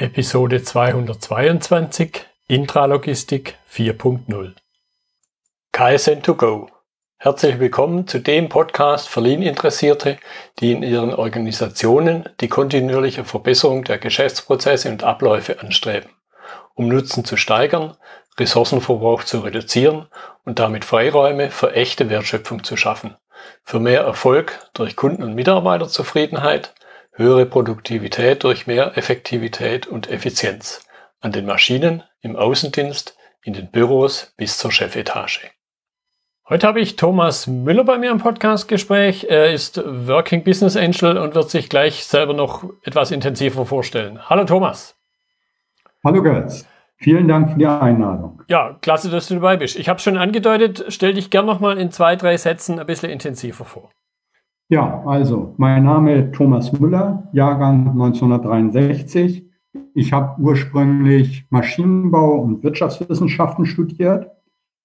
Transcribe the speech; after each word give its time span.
Episode 0.00 0.62
222 0.62 2.24
Intralogistik 2.46 3.56
4.0 3.68 4.54
KSN2Go. 5.74 6.68
Herzlich 7.16 7.58
willkommen 7.58 8.06
zu 8.06 8.20
dem 8.20 8.48
Podcast 8.48 9.08
für 9.08 9.20
Lean-Interessierte, 9.20 10.18
die 10.60 10.70
in 10.70 10.84
ihren 10.84 11.12
Organisationen 11.12 12.28
die 12.40 12.46
kontinuierliche 12.46 13.24
Verbesserung 13.24 13.82
der 13.82 13.98
Geschäftsprozesse 13.98 14.88
und 14.88 15.02
Abläufe 15.02 15.58
anstreben, 15.58 16.10
um 16.76 16.86
Nutzen 16.86 17.24
zu 17.24 17.36
steigern, 17.36 17.96
Ressourcenverbrauch 18.38 19.24
zu 19.24 19.40
reduzieren 19.40 20.06
und 20.44 20.60
damit 20.60 20.84
Freiräume 20.84 21.50
für 21.50 21.72
echte 21.72 22.08
Wertschöpfung 22.08 22.62
zu 22.62 22.76
schaffen, 22.76 23.16
für 23.64 23.80
mehr 23.80 24.02
Erfolg 24.02 24.60
durch 24.74 24.94
Kunden- 24.94 25.24
und 25.24 25.34
Mitarbeiterzufriedenheit 25.34 26.72
höhere 27.18 27.46
Produktivität 27.46 28.44
durch 28.44 28.66
mehr 28.66 28.96
Effektivität 28.96 29.86
und 29.86 30.08
Effizienz 30.08 30.86
an 31.20 31.32
den 31.32 31.46
Maschinen, 31.46 32.04
im 32.20 32.36
Außendienst, 32.36 33.16
in 33.42 33.54
den 33.54 33.70
Büros 33.70 34.32
bis 34.36 34.56
zur 34.56 34.70
Chefetage. 34.70 35.50
Heute 36.48 36.66
habe 36.66 36.80
ich 36.80 36.96
Thomas 36.96 37.46
Müller 37.46 37.84
bei 37.84 37.98
mir 37.98 38.10
im 38.10 38.18
Podcastgespräch. 38.18 39.26
Er 39.28 39.52
ist 39.52 39.82
Working 39.84 40.44
Business 40.44 40.76
Angel 40.76 41.18
und 41.18 41.34
wird 41.34 41.50
sich 41.50 41.68
gleich 41.68 42.04
selber 42.04 42.34
noch 42.34 42.64
etwas 42.84 43.10
intensiver 43.10 43.66
vorstellen. 43.66 44.30
Hallo 44.30 44.44
Thomas. 44.44 44.94
Hallo 46.04 46.22
Götz. 46.22 46.66
Vielen 46.96 47.28
Dank 47.28 47.52
für 47.52 47.58
die 47.58 47.66
Einladung. 47.66 48.42
Ja, 48.48 48.78
klasse, 48.80 49.10
dass 49.10 49.28
du 49.28 49.34
dabei 49.34 49.56
bist. 49.56 49.76
Ich 49.76 49.88
habe 49.88 49.98
es 49.98 50.02
schon 50.04 50.16
angedeutet, 50.16 50.84
stell 50.88 51.14
dich 51.14 51.30
gern 51.30 51.46
nochmal 51.46 51.78
in 51.78 51.90
zwei, 51.90 52.16
drei 52.16 52.36
Sätzen 52.36 52.78
ein 52.78 52.86
bisschen 52.86 53.10
intensiver 53.10 53.64
vor. 53.64 53.90
Ja, 54.70 55.02
also, 55.06 55.54
mein 55.56 55.84
Name 55.84 56.30
Thomas 56.30 56.78
Müller, 56.78 57.26
Jahrgang 57.32 57.88
1963. 57.88 59.48
Ich 59.94 60.12
habe 60.12 60.38
ursprünglich 60.42 61.46
Maschinenbau 61.48 62.34
und 62.34 62.62
Wirtschaftswissenschaften 62.62 63.64
studiert, 63.64 64.30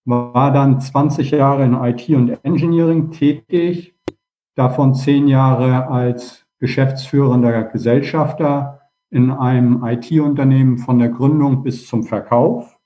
war 0.05 0.53
dann 0.53 0.79
20 0.79 1.31
Jahre 1.31 1.65
in 1.65 1.73
IT 1.73 2.09
und 2.11 2.29
Engineering 2.45 3.11
tätig, 3.11 3.93
davon 4.55 4.95
zehn 4.95 5.27
Jahre 5.27 5.89
als 5.89 6.45
geschäftsführender 6.59 7.63
Gesellschafter 7.63 8.79
in 9.09 9.31
einem 9.31 9.83
IT-Unternehmen 9.83 10.77
von 10.77 10.97
der 10.97 11.09
Gründung 11.09 11.61
bis 11.61 11.87
zum 11.87 12.03
Verkauf. 12.03 12.79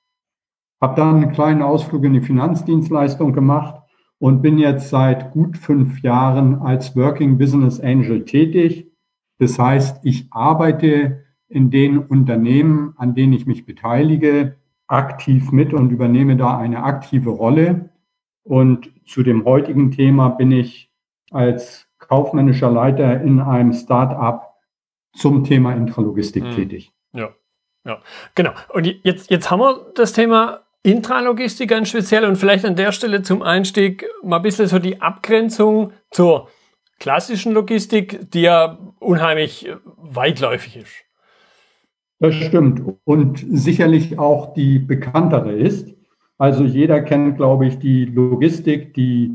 Habe 0.82 0.96
dann 0.96 1.18
einen 1.18 1.32
kleinen 1.32 1.62
Ausflug 1.62 2.04
in 2.06 2.14
die 2.14 2.22
Finanzdienstleistung 2.22 3.34
gemacht 3.34 3.77
und 4.20 4.42
bin 4.42 4.58
jetzt 4.58 4.90
seit 4.90 5.32
gut 5.32 5.58
fünf 5.58 6.02
Jahren 6.02 6.62
als 6.62 6.96
Working 6.96 7.38
Business 7.38 7.80
Angel 7.80 8.26
tätig. 8.26 8.92
Das 9.40 9.60
heißt, 9.60 10.04
ich 10.04 10.28
arbeite 10.32 11.24
in 11.48 11.70
den 11.70 12.00
Unternehmen, 12.00 12.94
an 12.98 13.14
denen 13.14 13.34
ich 13.34 13.46
mich 13.46 13.66
beteilige, 13.66 14.58
aktiv 14.88 15.52
mit 15.52 15.74
und 15.74 15.92
übernehme 15.92 16.36
da 16.36 16.58
eine 16.58 16.84
aktive 16.84 17.30
Rolle. 17.30 17.90
Und 18.44 18.92
zu 19.06 19.24
dem 19.24 19.46
heutigen 19.46 19.92
Thema 19.92 20.30
bin 20.30 20.52
ich 20.52 20.92
als 21.32 21.88
kaufmännischer 22.00 22.72
Leiter 22.72 23.22
in 23.22 23.40
einem 23.40 23.74
Start-up 23.74 24.56
zum 25.14 25.44
Thema 25.44 25.74
Intralogistik 25.74 26.44
mhm. 26.44 26.52
tätig. 26.52 26.94
Ja, 27.14 27.30
ja, 27.86 28.02
genau. 28.36 28.52
Und 28.70 28.86
jetzt, 29.04 29.30
jetzt 29.30 29.52
haben 29.52 29.60
wir 29.60 29.92
das 29.96 30.14
Thema 30.14 30.62
Intralogistik 30.88 31.70
ganz 31.70 31.90
speziell 31.90 32.24
und 32.24 32.38
vielleicht 32.38 32.64
an 32.64 32.78
der 32.78 32.94
Stelle 32.94 33.22
zum 33.22 33.42
Einstieg 33.42 34.06
mal 34.24 34.38
ein 34.38 34.42
bisschen 34.42 34.68
so 34.68 34.80
die 34.80 35.02
Abgrenzung 35.02 35.92
zur 36.12 36.48
klassischen 36.98 37.52
Logistik, 37.52 38.32
die 38.32 38.44
ja 38.44 38.78
unheimlich 39.00 39.70
weitläufig 39.98 40.78
ist. 40.78 40.94
Das 42.20 42.34
stimmt 42.36 42.82
und 43.04 43.46
sicherlich 43.50 44.18
auch 44.18 44.54
die 44.54 44.80
bekanntere 44.80 45.52
ist. 45.52 45.94
Also 46.38 46.64
jeder 46.64 47.02
kennt, 47.02 47.36
glaube 47.36 47.68
ich, 47.68 47.80
die 47.80 48.06
Logistik, 48.06 48.94
die 48.94 49.34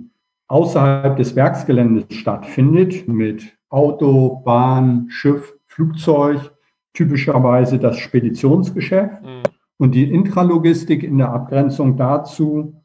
außerhalb 0.49 1.19
des 1.19 1.37
Werksgeländes 1.37 2.17
stattfindet, 2.17 3.07
mit 3.07 3.59
Auto, 3.69 4.41
Bahn, 4.43 5.07
Schiff, 5.11 5.53
Flugzeug, 5.67 6.51
typischerweise 6.95 7.79
das 7.79 7.99
Speditionsgeschäft. 7.99 9.23
Mhm. 9.23 9.52
Und 9.83 9.97
die 9.97 10.09
Intralogistik 10.09 11.03
in 11.03 11.19
der 11.19 11.31
Abgrenzung 11.31 11.97
dazu 11.97 12.81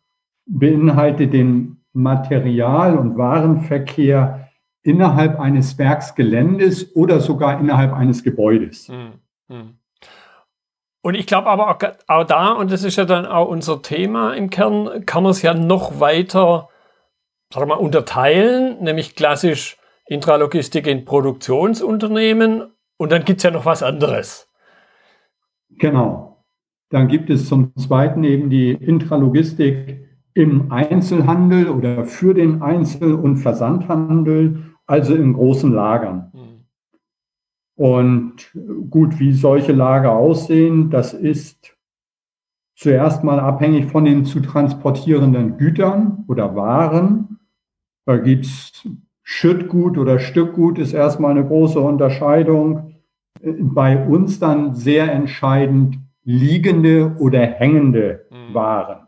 beinhaltet 0.48 1.32
den 1.32 1.84
Material- 1.94 2.98
und 2.98 3.20
Warenverkehr 3.20 4.50
innerhalb 4.82 5.40
eines 5.40 5.78
Werksgeländes 5.78 6.96
oder 6.96 7.20
sogar 7.20 7.60
innerhalb 7.60 7.94
eines 7.94 8.24
Gebäudes. 8.24 8.88
Hm, 8.88 9.12
hm. 9.48 9.78
Und 11.04 11.14
ich 11.14 11.28
glaube 11.28 11.50
aber 11.50 11.70
auch, 11.70 11.78
auch, 12.08 12.24
da, 12.24 12.54
und 12.54 12.72
das 12.72 12.84
ist 12.84 12.96
ja 12.96 13.06
dann 13.06 13.28
auch 13.28 13.48
unser 13.48 13.84
Thema 13.84 14.34
im 14.34 14.50
Kern, 14.50 15.06
kann 15.06 15.22
man 15.22 15.34
es 15.34 15.44
ja 15.44 15.54
noch 15.54 16.00
weiter 16.00 16.68
sagen 17.54 17.70
wir 17.70 17.76
mal, 17.76 17.80
unterteilen, 17.80 18.82
nämlich 18.82 19.16
klassisch 19.16 19.78
Intralogistik 20.08 20.88
in 20.88 21.06
Produktionsunternehmen 21.06 22.74
und 22.98 23.12
dann 23.12 23.24
gibt 23.24 23.38
es 23.38 23.44
ja 23.44 23.52
noch 23.52 23.66
was 23.66 23.84
anderes. 23.84 24.52
Genau. 25.70 26.37
Dann 26.90 27.08
gibt 27.08 27.30
es 27.30 27.48
zum 27.48 27.76
Zweiten 27.76 28.24
eben 28.24 28.50
die 28.50 28.72
Intralogistik 28.72 30.06
im 30.34 30.72
Einzelhandel 30.72 31.70
oder 31.70 32.06
für 32.06 32.34
den 32.34 32.62
Einzel- 32.62 33.16
und 33.16 33.38
Versandhandel, 33.38 34.64
also 34.86 35.16
in 35.16 35.34
großen 35.34 35.72
Lagern. 35.74 36.32
Und 37.76 38.52
gut, 38.90 39.20
wie 39.20 39.34
solche 39.34 39.74
Lager 39.74 40.14
aussehen, 40.14 40.90
das 40.90 41.14
ist 41.14 41.76
zuerst 42.76 43.24
mal 43.24 43.40
abhängig 43.40 43.92
von 43.92 44.06
den 44.06 44.26
zu 44.26 44.40
transportierenden 44.40 45.58
Gütern 45.58 46.24
oder 46.28 46.56
Waren. 46.56 47.40
Da 48.06 48.18
gibt 48.18 48.46
es 48.46 48.88
Schüttgut 49.24 49.98
oder 49.98 50.20
Stückgut, 50.20 50.80
ist 50.80 50.94
erstmal 50.94 51.32
eine 51.32 51.46
große 51.46 51.80
Unterscheidung. 51.80 52.96
Bei 53.42 54.06
uns 54.06 54.40
dann 54.40 54.74
sehr 54.74 55.12
entscheidend 55.12 56.00
liegende 56.28 57.16
oder 57.20 57.40
hängende 57.40 58.28
mhm. 58.30 58.54
Waren. 58.54 59.08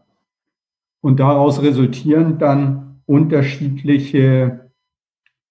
Und 1.02 1.20
daraus 1.20 1.62
resultieren 1.62 2.38
dann 2.40 3.02
unterschiedliche 3.06 4.72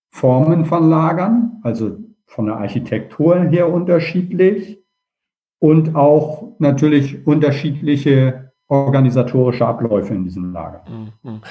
Formen 0.08 0.64
von 0.64 0.88
Lagern, 0.88 1.60
also 1.62 1.98
von 2.24 2.46
der 2.46 2.56
Architektur 2.56 3.38
her 3.44 3.70
unterschiedlich 3.70 4.82
und 5.58 5.94
auch 5.94 6.54
natürlich 6.58 7.26
unterschiedliche 7.26 8.52
organisatorische 8.68 9.66
Abläufe 9.66 10.14
in 10.14 10.24
diesen 10.24 10.54
Lagern. 10.54 11.12
Mhm. 11.22 11.42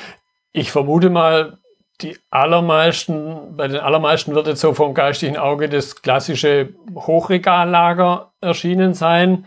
Ich 0.51 0.71
vermute 0.71 1.11
mal, 1.11 1.59
die 2.01 2.17
allermeisten, 2.31 3.55
bei 3.55 3.67
den 3.67 3.79
allermeisten 3.79 4.33
wird 4.33 4.47
jetzt 4.47 4.61
so 4.61 4.73
vom 4.73 4.95
geistigen 4.95 5.37
Auge 5.37 5.69
das 5.69 6.01
klassische 6.01 6.73
Hochregallager 6.95 8.31
erschienen 8.41 8.95
sein. 8.95 9.45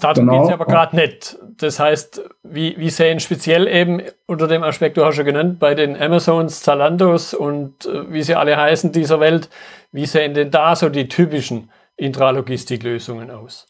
Darum 0.00 0.26
genau. 0.26 0.32
geht 0.40 0.48
es 0.48 0.52
aber 0.52 0.66
gerade 0.66 0.96
nicht. 0.96 1.38
Das 1.58 1.80
heißt, 1.80 2.22
wie, 2.42 2.76
wie 2.78 2.90
sehen 2.90 3.18
speziell 3.18 3.66
eben 3.66 4.02
unter 4.26 4.46
dem 4.46 4.62
Aspekt, 4.62 4.96
du 4.96 5.04
hast 5.04 5.16
schon 5.16 5.24
genannt, 5.24 5.58
bei 5.58 5.74
den 5.74 6.00
Amazons, 6.00 6.60
Zalandos 6.60 7.32
und 7.32 7.86
äh, 7.86 8.12
wie 8.12 8.22
sie 8.22 8.34
alle 8.34 8.56
heißen 8.56 8.92
dieser 8.92 9.20
Welt, 9.20 9.48
wie 9.92 10.06
sehen 10.06 10.34
denn 10.34 10.50
da 10.50 10.76
so 10.76 10.88
die 10.90 11.08
typischen 11.08 11.70
Intralogistiklösungen 11.96 13.30
aus? 13.30 13.68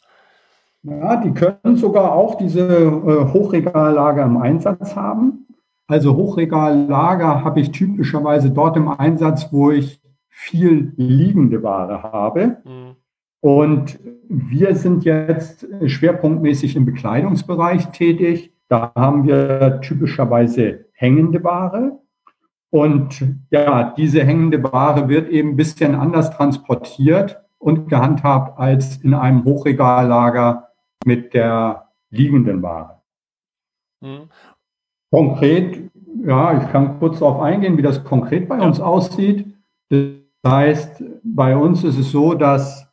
Ja, 0.82 1.16
die 1.16 1.32
können 1.32 1.76
sogar 1.76 2.12
auch 2.12 2.36
diese 2.36 2.66
äh, 2.66 3.32
Hochregallager 3.32 4.24
im 4.24 4.36
Einsatz 4.36 4.96
haben. 4.96 5.46
Also 5.86 6.16
Hochregallager 6.16 7.44
habe 7.44 7.60
ich 7.60 7.70
typischerweise 7.70 8.50
dort 8.50 8.76
im 8.76 8.88
Einsatz, 8.88 9.48
wo 9.52 9.70
ich 9.70 10.00
viel 10.28 10.92
liegende 10.96 11.62
Ware 11.62 12.02
habe. 12.02 12.58
Mhm. 12.64 12.96
Und 13.46 14.00
wir 14.28 14.74
sind 14.74 15.04
jetzt 15.04 15.68
schwerpunktmäßig 15.86 16.74
im 16.74 16.84
Bekleidungsbereich 16.84 17.92
tätig. 17.92 18.52
Da 18.66 18.90
haben 18.96 19.24
wir 19.24 19.80
typischerweise 19.82 20.86
hängende 20.94 21.44
Ware. 21.44 22.00
Und 22.70 23.24
ja, 23.50 23.94
diese 23.96 24.24
hängende 24.24 24.64
Ware 24.64 25.08
wird 25.08 25.28
eben 25.28 25.50
ein 25.50 25.56
bisschen 25.56 25.94
anders 25.94 26.32
transportiert 26.32 27.40
und 27.58 27.88
gehandhabt 27.88 28.58
als 28.58 28.96
in 28.96 29.14
einem 29.14 29.44
Hochregallager 29.44 30.70
mit 31.04 31.32
der 31.32 31.86
liegenden 32.10 32.62
Ware. 32.62 33.00
Mhm. 34.00 34.22
Konkret, 35.12 35.88
ja, 36.24 36.60
ich 36.60 36.68
kann 36.72 36.98
kurz 36.98 37.20
darauf 37.20 37.40
eingehen, 37.40 37.78
wie 37.78 37.82
das 37.82 38.02
konkret 38.02 38.48
bei 38.48 38.60
uns 38.60 38.80
aussieht. 38.80 39.54
Das 39.88 40.16
heißt, 40.44 41.04
bei 41.22 41.56
uns 41.56 41.84
ist 41.84 41.96
es 41.96 42.10
so, 42.10 42.34
dass 42.34 42.85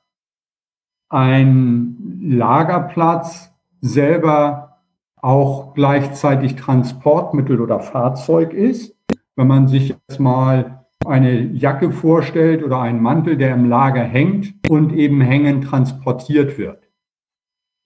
ein 1.13 2.19
Lagerplatz 2.21 3.53
selber 3.81 4.79
auch 5.21 5.73
gleichzeitig 5.75 6.55
Transportmittel 6.55 7.61
oder 7.61 7.79
Fahrzeug 7.79 8.53
ist. 8.53 8.95
Wenn 9.35 9.47
man 9.47 9.67
sich 9.67 9.89
jetzt 9.89 10.19
mal 10.19 10.85
eine 11.05 11.43
Jacke 11.51 11.91
vorstellt 11.91 12.63
oder 12.63 12.81
einen 12.81 13.01
Mantel, 13.01 13.37
der 13.37 13.53
im 13.53 13.69
Lager 13.69 14.01
hängt 14.01 14.55
und 14.69 14.91
eben 14.93 15.21
hängend 15.21 15.65
transportiert 15.65 16.57
wird. 16.57 16.89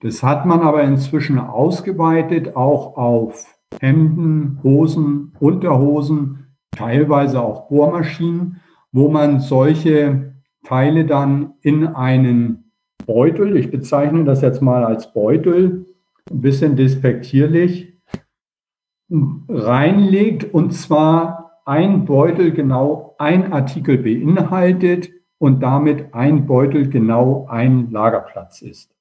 Das 0.02 0.24
hat 0.24 0.46
man 0.46 0.62
aber 0.62 0.84
inzwischen 0.84 1.40
ausgeweitet 1.40 2.56
auch 2.56 2.96
auf 2.96 3.60
Hemden, 3.80 4.60
Hosen, 4.64 5.34
Unterhosen, 5.40 6.56
teilweise 6.72 7.42
auch 7.42 7.68
Bohrmaschinen, 7.68 8.62
wo 8.92 9.10
man 9.10 9.40
solche 9.42 10.36
Teile 10.64 11.06
dann 11.06 11.54
in 11.62 11.88
einen 11.88 12.67
Beutel, 13.08 13.58
ich 13.58 13.72
bezeichne 13.72 14.26
das 14.26 14.42
jetzt 14.42 14.62
mal 14.62 14.84
als 14.84 15.12
Beutel, 15.14 15.86
ein 16.30 16.42
bisschen 16.42 16.76
despektierlich, 16.76 17.98
reinlegt 19.50 20.54
und 20.54 20.74
zwar 20.74 21.62
ein 21.66 22.06
Beutel 22.06 22.52
genau 22.52 23.16
ein 23.18 23.52
Artikel 23.52 23.98
beinhaltet 23.98 25.10
und 25.40 25.64
damit 25.64 26.14
ein 26.14 26.46
Beutel 26.46 26.90
genau 26.90 27.48
ein 27.50 27.90
Lagerplatz 27.92 28.62
ist. 28.62 28.94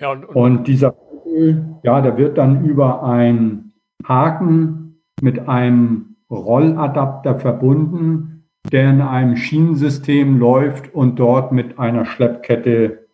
Ja, 0.00 0.12
und, 0.12 0.24
und, 0.24 0.36
und 0.36 0.68
dieser 0.68 0.92
Beutel, 0.92 1.76
ja, 1.82 2.00
der 2.00 2.16
wird 2.16 2.38
dann 2.38 2.64
über 2.64 3.02
einen 3.02 3.74
Haken 4.04 5.02
mit 5.20 5.48
einem 5.48 6.16
Rolladapter 6.30 7.38
verbunden, 7.38 8.48
der 8.72 8.90
in 8.90 9.00
einem 9.00 9.36
Schienensystem 9.36 10.38
läuft 10.38 10.92
und 10.94 11.18
dort 11.18 11.52
mit 11.52 11.78
einer 11.78 12.04
Schleppkette 12.04 13.05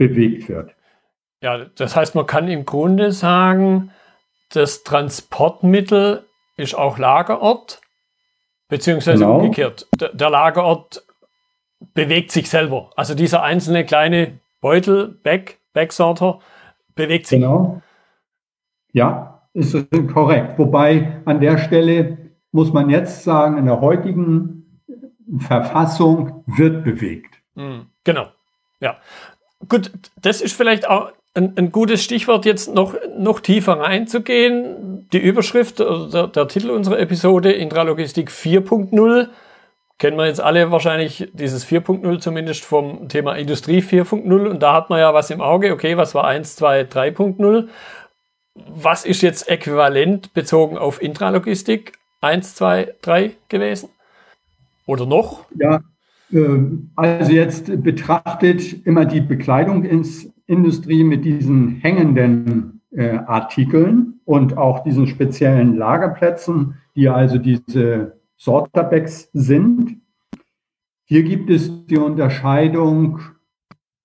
bewegt 0.00 0.48
wird. 0.48 0.74
Ja, 1.42 1.66
das 1.76 1.94
heißt, 1.94 2.14
man 2.14 2.26
kann 2.26 2.48
im 2.48 2.64
Grunde 2.64 3.12
sagen, 3.12 3.92
das 4.50 4.82
Transportmittel 4.82 6.24
ist 6.56 6.74
auch 6.74 6.98
Lagerort, 6.98 7.82
beziehungsweise 8.68 9.24
genau. 9.24 9.36
umgekehrt. 9.36 9.86
Der, 9.94 10.30
Lagerort 10.30 11.04
bewegt 11.92 12.30
sich 12.30 12.48
selber. 12.48 12.90
Also 12.96 13.14
dieser 13.14 13.42
einzelne 13.42 13.84
kleine 13.84 14.38
Beutel, 14.62 15.08
Back, 15.08 15.58
Backsorter, 15.74 16.40
bewegt 16.94 17.26
sich. 17.26 17.40
Genau. 17.40 17.82
Ja, 18.92 19.42
ist 19.52 19.76
korrekt. 20.14 20.58
Wobei 20.58 21.20
an 21.26 21.40
der 21.40 21.58
Stelle 21.58 22.16
muss 22.52 22.72
man 22.72 22.88
jetzt 22.88 23.22
sagen, 23.22 23.58
in 23.58 23.66
der 23.66 23.82
heutigen 23.82 24.82
Verfassung 25.38 26.42
wird 26.46 26.84
bewegt. 26.84 27.42
Hm, 27.54 27.86
genau. 28.02 28.28
Ja. 28.80 28.96
Gut, 29.68 29.90
das 30.20 30.40
ist 30.40 30.56
vielleicht 30.56 30.88
auch 30.88 31.12
ein, 31.34 31.56
ein, 31.56 31.70
gutes 31.70 32.02
Stichwort, 32.02 32.44
jetzt 32.44 32.74
noch, 32.74 32.94
noch 33.16 33.40
tiefer 33.40 33.78
reinzugehen. 33.78 35.08
Die 35.12 35.18
Überschrift 35.18 35.80
oder 35.80 36.08
der, 36.08 36.26
der 36.26 36.48
Titel 36.48 36.70
unserer 36.70 36.98
Episode 36.98 37.52
Intralogistik 37.52 38.30
4.0 38.30 39.28
kennen 40.00 40.16
wir 40.16 40.26
jetzt 40.26 40.40
alle 40.40 40.70
wahrscheinlich 40.70 41.28
dieses 41.34 41.66
4.0 41.66 42.20
zumindest 42.20 42.64
vom 42.64 43.08
Thema 43.08 43.36
Industrie 43.36 43.80
4.0 43.80 44.48
und 44.48 44.60
da 44.60 44.72
hat 44.72 44.88
man 44.88 44.98
ja 44.98 45.12
was 45.12 45.30
im 45.30 45.42
Auge. 45.42 45.72
Okay, 45.72 45.96
was 45.98 46.14
war 46.14 46.26
1, 46.26 46.56
2, 46.56 46.82
3.0? 46.84 47.68
Was 48.54 49.04
ist 49.04 49.20
jetzt 49.20 49.48
äquivalent 49.48 50.32
bezogen 50.32 50.78
auf 50.78 51.02
Intralogistik 51.02 51.92
1, 52.22 52.54
2, 52.54 52.94
3 53.02 53.32
gewesen? 53.48 53.90
Oder 54.86 55.04
noch? 55.04 55.44
Ja, 55.54 55.80
also 56.32 57.32
jetzt 57.32 57.82
betrachtet 57.82 58.86
immer 58.86 59.04
die 59.04 59.20
Bekleidungsindustrie 59.20 61.04
mit 61.04 61.24
diesen 61.24 61.76
hängenden 61.76 62.80
äh, 62.92 63.18
Artikeln 63.18 64.20
und 64.24 64.56
auch 64.56 64.84
diesen 64.84 65.06
speziellen 65.06 65.76
Lagerplätzen, 65.76 66.74
die 66.94 67.08
also 67.08 67.38
diese 67.38 68.20
Sorterbacks 68.36 69.28
sind. 69.32 70.00
Hier 71.04 71.24
gibt 71.24 71.50
es 71.50 71.86
die 71.86 71.98
Unterscheidung 71.98 73.20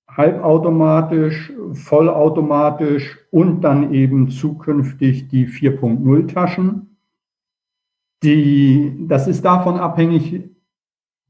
halbautomatisch, 0.09 1.53
vollautomatisch 1.73 3.19
und 3.31 3.61
dann 3.61 3.93
eben 3.93 4.29
zukünftig 4.29 5.27
die 5.27 5.47
4.0 5.47 6.33
Taschen. 6.33 6.97
Die, 8.23 8.95
das 9.07 9.27
ist 9.27 9.43
davon 9.45 9.77
abhängig, 9.77 10.54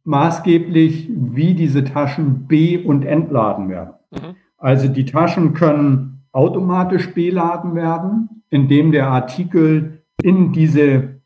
maßgeblich, 0.05 1.09
wie 1.13 1.53
diese 1.55 1.83
Taschen 1.83 2.47
be- 2.47 2.83
und 2.83 3.05
entladen 3.05 3.69
werden. 3.69 3.93
Mhm. 4.11 4.35
Also 4.57 4.87
die 4.87 5.05
Taschen 5.05 5.53
können 5.53 6.23
automatisch 6.31 7.13
beladen 7.13 7.75
werden, 7.75 8.43
indem 8.49 8.91
der 8.91 9.07
Artikel 9.07 10.03
in 10.21 10.53
diese, 10.53 11.21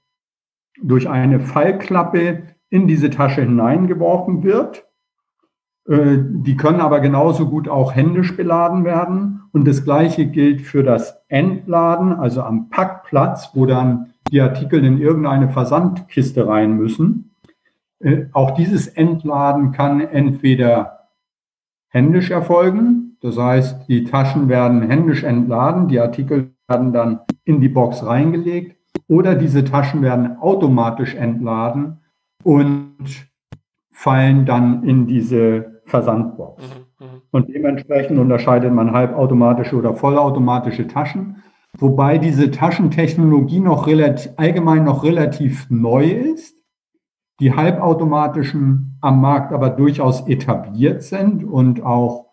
durch 0.82 1.10
eine 1.10 1.40
Fallklappe 1.40 2.44
in 2.70 2.88
diese 2.88 3.10
Tasche 3.10 3.42
hineingeworfen 3.42 4.44
wird. 4.44 4.86
Äh, 5.88 6.18
die 6.20 6.56
können 6.56 6.80
aber 6.80 7.00
genauso 7.00 7.50
gut 7.50 7.68
auch 7.68 7.94
händisch 7.94 8.36
beladen 8.36 8.86
werden. 8.86 9.42
Und 9.52 9.68
das 9.68 9.84
Gleiche 9.84 10.28
gilt 10.28 10.62
für 10.62 10.84
das 10.84 11.22
Entladen, 11.28 12.14
also 12.14 12.44
am 12.44 12.70
Packplatz, 12.70 13.52
wo 13.54 13.66
dann 13.66 14.14
die 14.32 14.42
Artikel 14.42 14.84
in 14.86 15.00
irgendeine 15.00 15.50
Versandkiste 15.50 16.48
rein 16.48 16.78
müssen. 16.78 17.29
Äh, 18.00 18.26
auch 18.32 18.52
dieses 18.52 18.88
Entladen 18.88 19.72
kann 19.72 20.02
entweder 20.02 21.10
händisch 21.90 22.32
erfolgen, 22.32 23.18
das 23.22 23.38
heißt, 23.38 23.90
die 23.90 24.06
Taschen 24.06 24.48
werden 24.48 24.82
händisch 24.82 25.24
entladen, 25.24 25.88
die 25.88 26.00
Artikel 26.00 26.52
werden 26.68 26.94
dann 26.94 27.20
in 27.44 27.60
die 27.60 27.68
Box 27.68 28.06
reingelegt, 28.06 28.78
oder 29.08 29.36
diese 29.36 29.64
Taschen 29.64 30.02
werden 30.02 30.38
automatisch 30.38 31.16
entladen 31.16 32.00
und 32.44 32.96
fallen 33.92 34.46
dann 34.46 34.84
in 34.84 35.08
diese 35.08 35.82
Versandbox. 35.86 36.64
Mhm, 36.64 37.06
mhm. 37.06 37.22
Und 37.32 37.50
dementsprechend 37.50 38.18
unterscheidet 38.18 38.72
man 38.72 38.94
halbautomatische 38.94 39.76
oder 39.76 39.94
vollautomatische 39.94 40.88
Taschen, 40.88 41.44
wobei 41.78 42.18
diese 42.18 42.52
Taschentechnologie 42.52 43.60
noch 43.60 43.88
relativ, 43.88 44.32
allgemein 44.38 44.86
noch 44.86 45.04
relativ 45.04 45.70
neu 45.70 46.06
ist 46.06 46.59
die 47.40 47.54
halbautomatischen 47.54 48.98
am 49.02 49.22
Markt 49.22 49.54
aber 49.54 49.70
durchaus 49.70 50.28
etabliert 50.28 51.04
sind 51.04 51.44
und 51.44 51.84
auch 51.84 52.28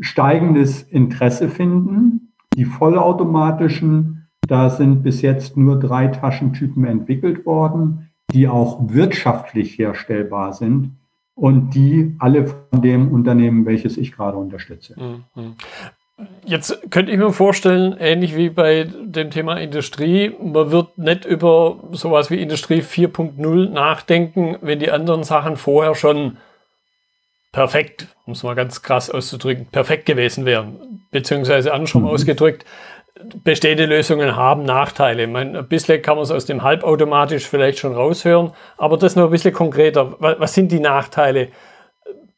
steigendes 0.00 0.82
Interesse 0.82 1.48
finden. 1.48 2.32
Die 2.54 2.64
vollautomatischen, 2.64 4.28
da 4.46 4.70
sind 4.70 5.02
bis 5.02 5.22
jetzt 5.22 5.56
nur 5.56 5.78
drei 5.78 6.08
Taschentypen 6.08 6.84
entwickelt 6.84 7.44
worden, 7.46 8.10
die 8.30 8.48
auch 8.48 8.78
wirtschaftlich 8.88 9.78
herstellbar 9.78 10.52
sind 10.52 10.92
und 11.34 11.70
die 11.74 12.14
alle 12.18 12.46
von 12.46 12.82
dem 12.82 13.10
Unternehmen, 13.12 13.66
welches 13.66 13.96
ich 13.96 14.12
gerade 14.12 14.36
unterstütze. 14.36 14.94
Jetzt 16.44 16.90
könnte 16.90 17.12
ich 17.12 17.18
mir 17.18 17.32
vorstellen, 17.32 17.96
ähnlich 17.98 18.36
wie 18.36 18.50
bei 18.50 18.84
dem 18.84 19.30
Thema 19.30 19.56
Industrie, 19.56 20.32
man 20.40 20.70
wird 20.70 20.98
nicht 20.98 21.24
über 21.24 21.78
sowas 21.92 22.30
wie 22.30 22.42
Industrie 22.42 22.80
4.0 22.80 23.70
nachdenken, 23.70 24.56
wenn 24.60 24.78
die 24.78 24.90
anderen 24.90 25.24
Sachen 25.24 25.56
vorher 25.56 25.94
schon 25.94 26.38
perfekt, 27.52 28.08
um 28.26 28.32
es 28.32 28.42
mal 28.42 28.54
ganz 28.54 28.82
krass 28.82 29.10
auszudrücken, 29.10 29.66
perfekt 29.66 30.06
gewesen 30.06 30.44
wären. 30.44 31.06
Beziehungsweise 31.10 31.72
andersrum 31.72 32.02
mhm. 32.02 32.08
ausgedrückt, 32.08 32.64
bestehende 33.44 33.86
Lösungen 33.86 34.34
haben 34.36 34.64
Nachteile. 34.64 35.24
Ich 35.24 35.30
meine, 35.30 35.60
ein 35.60 35.68
bisschen 35.68 36.02
kann 36.02 36.16
man 36.16 36.24
es 36.24 36.30
aus 36.30 36.46
dem 36.46 36.62
halbautomatisch 36.62 37.46
vielleicht 37.46 37.78
schon 37.78 37.94
raushören, 37.94 38.52
aber 38.78 38.96
das 38.96 39.16
noch 39.16 39.26
ein 39.26 39.30
bisschen 39.30 39.52
konkreter. 39.52 40.16
Was 40.18 40.54
sind 40.54 40.72
die 40.72 40.80
Nachteile 40.80 41.48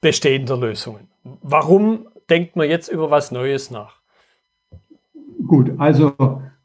bestehender 0.00 0.56
Lösungen? 0.56 1.08
Warum 1.22 2.06
denkt 2.30 2.56
man 2.56 2.68
jetzt 2.68 2.88
über 2.88 3.10
was 3.10 3.30
Neues 3.30 3.70
nach? 3.70 4.00
Gut, 5.46 5.72
also 5.78 6.12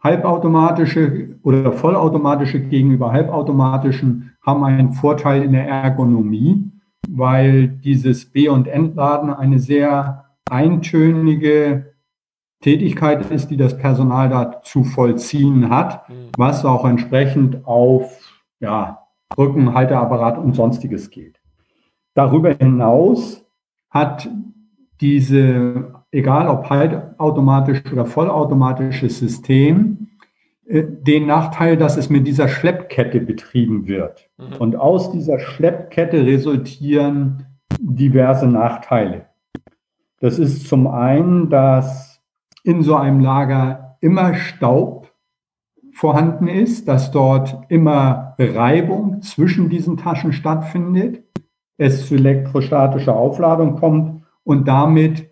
halbautomatische 0.01 1.35
oder 1.43 1.71
vollautomatische 1.71 2.61
gegenüber 2.61 3.11
halbautomatischen 3.11 4.31
haben 4.41 4.63
einen 4.63 4.93
Vorteil 4.93 5.43
in 5.43 5.51
der 5.51 5.67
Ergonomie, 5.67 6.71
weil 7.09 7.67
dieses 7.67 8.25
B- 8.25 8.49
und 8.49 8.67
Entladen 8.67 9.33
eine 9.33 9.59
sehr 9.59 10.25
eintönige 10.49 11.93
Tätigkeit 12.61 13.29
ist, 13.31 13.49
die 13.51 13.57
das 13.57 13.77
Personal 13.77 14.29
da 14.29 14.61
zu 14.61 14.83
vollziehen 14.83 15.69
hat, 15.69 16.09
mhm. 16.09 16.29
was 16.37 16.65
auch 16.65 16.85
entsprechend 16.85 17.65
auf 17.65 18.41
ja, 18.59 19.07
Rücken, 19.37 19.73
Halteapparat 19.73 20.37
und 20.37 20.55
sonstiges 20.55 21.09
geht. 21.09 21.39
Darüber 22.15 22.53
hinaus 22.53 23.45
hat 23.89 24.29
diese, 25.01 25.93
egal 26.11 26.47
ob 26.47 26.69
halbautomatisch 26.69 27.81
oder 27.91 28.05
vollautomatisches 28.05 29.19
System, 29.19 30.09
äh, 30.67 30.83
den 30.85 31.27
Nachteil, 31.27 31.77
dass 31.77 31.97
es 31.97 32.09
mit 32.09 32.27
dieser 32.27 32.47
Schleppkette 32.47 33.21
betrieben 33.21 33.87
wird. 33.87 34.29
Mhm. 34.37 34.57
Und 34.59 34.75
aus 34.75 35.11
dieser 35.11 35.39
Schleppkette 35.39 36.25
resultieren 36.25 37.45
diverse 37.79 38.47
Nachteile. 38.47 39.25
Das 40.19 40.37
ist 40.37 40.67
zum 40.67 40.87
einen, 40.87 41.49
dass 41.49 42.21
in 42.63 42.83
so 42.83 42.95
einem 42.95 43.21
Lager 43.21 43.97
immer 44.01 44.33
Staub 44.33 45.11
vorhanden 45.93 46.47
ist, 46.47 46.87
dass 46.87 47.11
dort 47.11 47.57
immer 47.69 48.35
Reibung 48.37 49.21
zwischen 49.21 49.69
diesen 49.69 49.97
Taschen 49.97 50.33
stattfindet, 50.33 51.23
es 51.77 52.07
zu 52.07 52.15
elektrostatischer 52.15 53.15
Aufladung 53.15 53.77
kommt 53.77 54.18
und 54.49 54.67
damit 54.67 55.29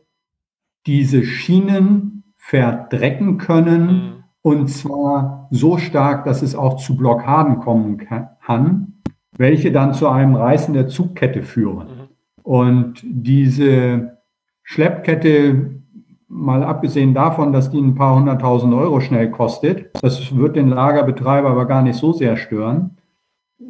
diese 0.86 1.24
Schienen 1.24 2.24
verdrecken 2.36 3.40
können. 3.40 3.88
Mhm. 3.88 4.24
Und 4.44 4.68
zwar 4.68 5.48
so 5.50 5.80
stark, 5.80 6.24
dass 6.26 6.44
es 6.44 6.54
auch 6.54 6.78
zu 6.78 6.96
Blockaden 6.96 7.60
kommen 7.60 7.98
kann, 7.98 9.02
welche 9.36 9.72
dann 9.72 9.96
zu 9.96 10.08
einem 10.08 10.36
Reißen 10.36 10.72
der 10.76 10.88
Zugkette 10.88 11.42
führen. 11.42 11.88
Mhm. 11.88 12.08
Und 12.44 13.02
diese 13.04 14.20
Schleppkette, 14.62 15.82
mal 16.28 16.62
abgesehen 16.62 17.16
davon, 17.16 17.52
dass 17.52 17.72
die 17.72 17.82
ein 17.82 17.96
paar 17.96 18.18
hunderttausend 18.18 18.72
Euro 18.76 19.00
schnell 19.00 19.32
kostet, 19.32 19.90
das 20.00 20.36
wird 20.36 20.56
den 20.56 20.70
Lagerbetreiber 20.70 21.50
aber 21.50 21.66
gar 21.66 21.82
nicht 21.82 21.98
so 21.98 22.14
sehr 22.14 22.38
stören, 22.38 22.98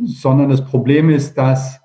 sondern 0.03 0.49
das 0.49 0.65
Problem 0.65 1.09
ist, 1.09 1.37
dass 1.37 1.79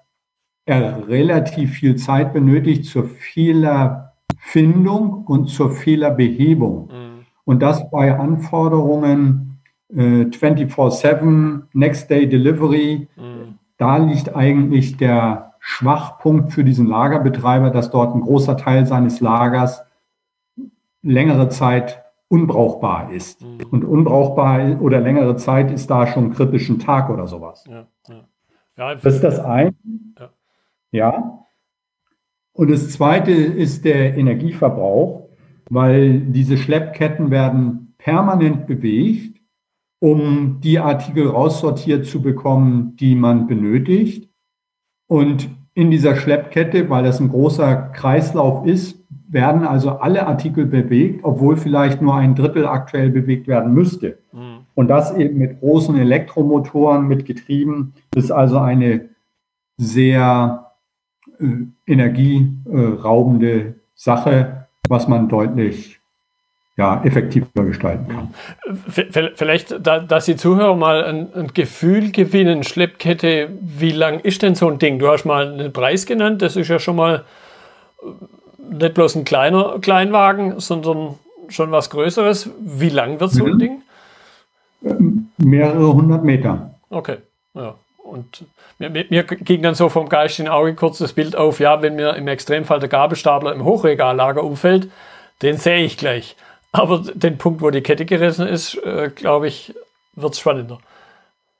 er 0.64 1.08
relativ 1.08 1.72
viel 1.72 1.96
Zeit 1.96 2.32
benötigt 2.32 2.84
zur 2.84 3.04
Fehlerfindung 3.04 5.24
und 5.24 5.48
zur 5.48 5.70
Fehlerbehebung. 5.70 6.86
Mhm. 6.86 7.26
Und 7.44 7.60
das 7.60 7.90
bei 7.90 8.16
Anforderungen 8.16 9.60
äh, 9.88 10.24
24-7, 10.24 11.62
Next 11.72 12.08
Day 12.10 12.28
Delivery. 12.28 13.08
Mhm. 13.16 13.58
Da 13.76 13.96
liegt 13.96 14.36
eigentlich 14.36 14.96
der 14.96 15.54
Schwachpunkt 15.58 16.52
für 16.52 16.64
diesen 16.64 16.86
Lagerbetreiber, 16.86 17.70
dass 17.70 17.90
dort 17.90 18.14
ein 18.14 18.20
großer 18.20 18.56
Teil 18.56 18.86
seines 18.86 19.20
Lagers 19.20 19.82
längere 21.02 21.48
Zeit 21.48 22.04
unbrauchbar 22.28 23.12
ist. 23.12 23.42
Mhm. 23.42 23.58
Und 23.70 23.84
unbrauchbar 23.84 24.80
oder 24.80 25.00
längere 25.00 25.36
Zeit 25.36 25.72
ist 25.72 25.90
da 25.90 26.06
schon 26.06 26.32
kritisch 26.32 26.68
ein 26.68 26.78
Tag 26.78 27.10
oder 27.10 27.26
sowas. 27.26 27.64
Ja, 27.68 27.86
ja. 28.08 28.20
Ja, 28.78 28.94
das 28.94 29.16
ist 29.16 29.24
das 29.24 29.38
eine. 29.38 29.74
Ja. 30.92 31.46
Und 32.52 32.70
das 32.70 32.90
zweite 32.90 33.32
ist 33.32 33.84
der 33.84 34.16
Energieverbrauch, 34.16 35.30
weil 35.70 36.20
diese 36.20 36.58
Schleppketten 36.58 37.30
werden 37.30 37.94
permanent 37.98 38.66
bewegt, 38.66 39.40
um 40.00 40.60
die 40.60 40.78
Artikel 40.78 41.28
raussortiert 41.28 42.06
zu 42.06 42.20
bekommen, 42.20 42.96
die 42.96 43.14
man 43.14 43.46
benötigt. 43.46 44.28
Und 45.06 45.48
in 45.74 45.90
dieser 45.90 46.16
Schleppkette, 46.16 46.90
weil 46.90 47.04
das 47.04 47.20
ein 47.20 47.30
großer 47.30 47.74
Kreislauf 47.94 48.66
ist, 48.66 49.02
werden 49.28 49.64
also 49.64 49.92
alle 49.92 50.26
Artikel 50.26 50.66
bewegt, 50.66 51.24
obwohl 51.24 51.56
vielleicht 51.56 52.02
nur 52.02 52.14
ein 52.14 52.34
Drittel 52.34 52.66
aktuell 52.66 53.08
bewegt 53.08 53.48
werden 53.48 53.72
müsste. 53.72 54.18
Mhm. 54.32 54.66
Und 54.74 54.88
das 54.88 55.16
eben 55.16 55.38
mit 55.38 55.60
großen 55.60 55.96
Elektromotoren, 55.96 57.06
mit 57.06 57.24
Getrieben. 57.24 57.94
Das 58.10 58.24
ist 58.24 58.30
also 58.30 58.58
eine 58.58 59.08
sehr 59.78 60.71
energieraubende 61.86 63.74
Sache, 63.94 64.66
was 64.88 65.08
man 65.08 65.28
deutlich 65.28 66.00
ja, 66.76 67.02
effektiver 67.04 67.64
gestalten 67.64 68.08
kann. 68.08 68.34
Vielleicht, 69.34 69.86
dass 69.86 70.24
die 70.24 70.36
Zuhörer 70.36 70.74
mal 70.74 71.04
ein, 71.04 71.28
ein, 71.34 71.48
Gefühl 71.52 72.12
gewinnen, 72.12 72.64
Schleppkette, 72.64 73.50
wie 73.60 73.92
lang 73.92 74.20
ist 74.20 74.42
denn 74.42 74.54
so 74.54 74.68
ein 74.68 74.78
Ding? 74.78 74.98
Du 74.98 75.08
hast 75.08 75.24
mal 75.24 75.52
einen 75.52 75.72
Preis 75.72 76.06
genannt, 76.06 76.40
das 76.40 76.56
ist 76.56 76.68
ja 76.68 76.78
schon 76.78 76.96
mal 76.96 77.24
äh, 78.02 78.74
nicht 78.74 78.94
bloß 78.94 79.16
ein 79.16 79.24
kleiner 79.24 79.78
Kleinwagen, 79.80 80.60
sondern 80.60 81.16
schon 81.48 81.70
was 81.72 81.90
Größeres. 81.90 82.50
Wie 82.58 82.88
lang 82.88 83.20
wird 83.20 83.32
so 83.32 83.44
ein 83.44 83.52
mhm. 83.52 83.58
Ding? 83.58 83.82
Ähm, 84.82 85.28
mehrere 85.36 85.92
hundert 85.92 86.24
Meter. 86.24 86.74
Okay, 86.88 87.18
ja. 87.54 87.74
Und 88.02 88.44
mir, 88.90 89.06
mir, 89.08 89.24
ging 89.24 89.62
dann 89.62 89.74
so 89.74 89.88
vom 89.88 90.08
Geist 90.08 90.38
in 90.40 90.48
Auge 90.48 90.74
kurz 90.74 90.98
das 90.98 91.12
Bild 91.12 91.36
auf, 91.36 91.60
ja, 91.60 91.82
wenn 91.82 91.96
mir 91.96 92.16
im 92.16 92.28
Extremfall 92.28 92.80
der 92.80 92.88
Gabelstapler 92.88 93.52
im 93.52 93.64
Hochregallager 93.64 94.42
umfällt, 94.42 94.90
den 95.42 95.56
sehe 95.56 95.84
ich 95.84 95.96
gleich. 95.96 96.36
Aber 96.72 97.02
den 97.14 97.38
Punkt, 97.38 97.60
wo 97.60 97.70
die 97.70 97.82
Kette 97.82 98.06
gerissen 98.06 98.46
ist, 98.46 98.76
äh, 98.84 99.10
glaube 99.14 99.48
ich, 99.48 99.74
wird 100.14 100.32
es 100.32 100.40
spannender. 100.40 100.78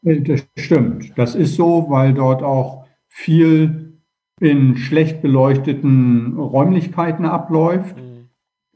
Das 0.02 0.45
stimmt. 0.57 1.12
Das 1.17 1.35
ist 1.35 1.57
so, 1.57 1.87
weil 1.88 2.14
dort 2.14 2.43
auch 2.43 2.87
viel 3.09 3.93
in 4.41 4.76
schlecht 4.76 5.23
beleuchteten 5.23 6.37
Räumlichkeiten 6.37 7.25
abläuft, 7.26 7.97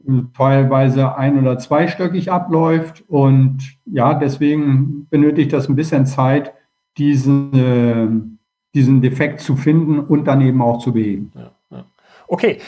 mhm. 0.04 0.32
teilweise 0.36 1.16
ein- 1.16 1.38
oder 1.38 1.58
zweistöckig 1.58 2.30
abläuft. 2.30 3.02
Und 3.08 3.76
ja, 3.84 4.14
deswegen 4.14 5.08
benötigt 5.08 5.52
das 5.52 5.68
ein 5.68 5.74
bisschen 5.74 6.06
Zeit, 6.06 6.52
diesen, 6.98 8.35
diesen 8.76 9.00
Defekt 9.00 9.40
zu 9.40 9.56
finden 9.56 9.98
und 9.98 10.26
dann 10.26 10.42
eben 10.42 10.60
auch 10.60 10.78
zu 10.78 10.92
beheben. 10.92 11.32
Ja, 11.34 11.50
ja. 11.70 11.84
Okay, 12.28 12.58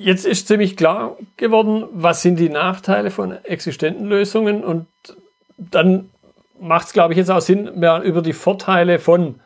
jetzt 0.00 0.26
ist 0.26 0.48
ziemlich 0.48 0.76
klar 0.76 1.16
geworden, 1.36 1.84
was 1.92 2.22
sind 2.22 2.40
die 2.40 2.48
Nachteile 2.48 3.10
von 3.10 3.32
existenten 3.44 4.06
Lösungen 4.06 4.64
und 4.64 4.86
dann 5.56 6.10
macht 6.60 6.88
es, 6.88 6.92
glaube 6.92 7.12
ich, 7.12 7.18
jetzt 7.18 7.30
auch 7.30 7.40
Sinn, 7.40 7.70
mehr 7.76 8.02
über 8.02 8.20
die 8.20 8.32
Vorteile 8.32 8.98
von 8.98 9.36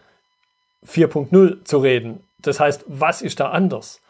4.0 0.86 1.64
zu 1.64 1.78
reden. 1.78 2.20
Das 2.40 2.58
heißt, 2.58 2.86
was 2.88 3.20
ist 3.20 3.40
da 3.40 3.50
anders? 3.50 4.00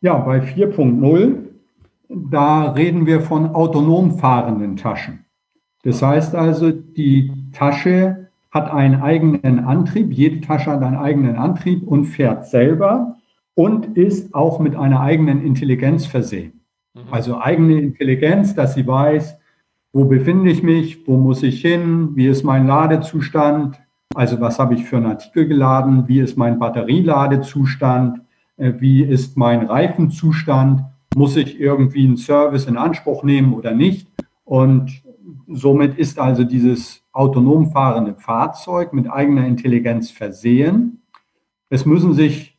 Ja, 0.00 0.16
bei 0.16 0.38
4.0, 0.38 1.44
da 2.08 2.70
reden 2.72 3.04
wir 3.04 3.20
von 3.20 3.54
autonom 3.54 4.18
fahrenden 4.18 4.76
Taschen. 4.76 5.26
Das 5.82 6.00
heißt 6.00 6.34
also, 6.34 6.70
die 6.70 7.32
Tasche 7.52 8.25
hat 8.56 8.70
einen 8.70 9.02
eigenen 9.02 9.58
Antrieb, 9.58 10.12
jede 10.12 10.40
Tasche 10.40 10.70
hat 10.70 10.82
einen 10.82 10.96
eigenen 10.96 11.36
Antrieb 11.36 11.86
und 11.86 12.06
fährt 12.06 12.46
selber 12.46 13.16
und 13.54 13.98
ist 13.98 14.34
auch 14.34 14.58
mit 14.60 14.74
einer 14.74 15.00
eigenen 15.00 15.44
Intelligenz 15.44 16.06
versehen. 16.06 16.62
Mhm. 16.94 17.00
Also 17.10 17.38
eigene 17.38 17.78
Intelligenz, 17.78 18.54
dass 18.54 18.72
sie 18.72 18.86
weiß, 18.86 19.36
wo 19.92 20.06
befinde 20.06 20.50
ich 20.50 20.62
mich, 20.62 21.06
wo 21.06 21.18
muss 21.18 21.42
ich 21.42 21.60
hin, 21.60 22.12
wie 22.14 22.28
ist 22.28 22.44
mein 22.44 22.66
Ladezustand, 22.66 23.78
also 24.14 24.40
was 24.40 24.58
habe 24.58 24.74
ich 24.74 24.84
für 24.84 24.96
einen 24.96 25.06
Artikel 25.06 25.46
geladen, 25.46 26.08
wie 26.08 26.20
ist 26.20 26.38
mein 26.38 26.58
Batterieladezustand, 26.58 28.22
äh, 28.56 28.72
wie 28.78 29.02
ist 29.02 29.36
mein 29.36 29.66
Reifenzustand, 29.66 30.82
muss 31.14 31.36
ich 31.36 31.60
irgendwie 31.60 32.06
einen 32.06 32.16
Service 32.16 32.64
in 32.64 32.78
Anspruch 32.78 33.22
nehmen 33.22 33.52
oder 33.52 33.72
nicht. 33.72 34.08
Und 34.44 35.02
somit 35.46 35.98
ist 35.98 36.18
also 36.18 36.44
dieses 36.44 37.05
autonom 37.16 37.70
fahrende 37.70 38.14
Fahrzeug 38.14 38.92
mit 38.92 39.10
eigener 39.10 39.46
Intelligenz 39.46 40.10
versehen. 40.10 41.02
Es 41.70 41.86
müssen 41.86 42.12
sich 42.12 42.58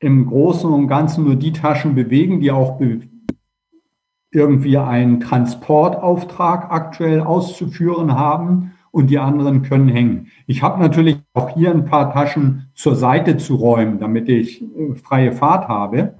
im 0.00 0.26
Großen 0.26 0.70
und 0.70 0.88
Ganzen 0.88 1.24
nur 1.24 1.36
die 1.36 1.52
Taschen 1.52 1.94
bewegen, 1.94 2.40
die 2.40 2.50
auch 2.50 2.78
be 2.78 3.02
irgendwie 4.32 4.78
einen 4.78 5.18
Transportauftrag 5.18 6.70
aktuell 6.70 7.20
auszuführen 7.20 8.14
haben 8.14 8.72
und 8.92 9.10
die 9.10 9.18
anderen 9.18 9.62
können 9.62 9.88
hängen. 9.88 10.28
Ich 10.46 10.62
habe 10.62 10.80
natürlich 10.80 11.18
auch 11.34 11.50
hier 11.50 11.72
ein 11.72 11.84
paar 11.84 12.12
Taschen 12.12 12.70
zur 12.74 12.94
Seite 12.94 13.38
zu 13.38 13.56
räumen, 13.56 13.98
damit 13.98 14.28
ich 14.28 14.62
äh, 14.62 14.94
freie 14.94 15.32
Fahrt 15.32 15.66
habe, 15.66 16.14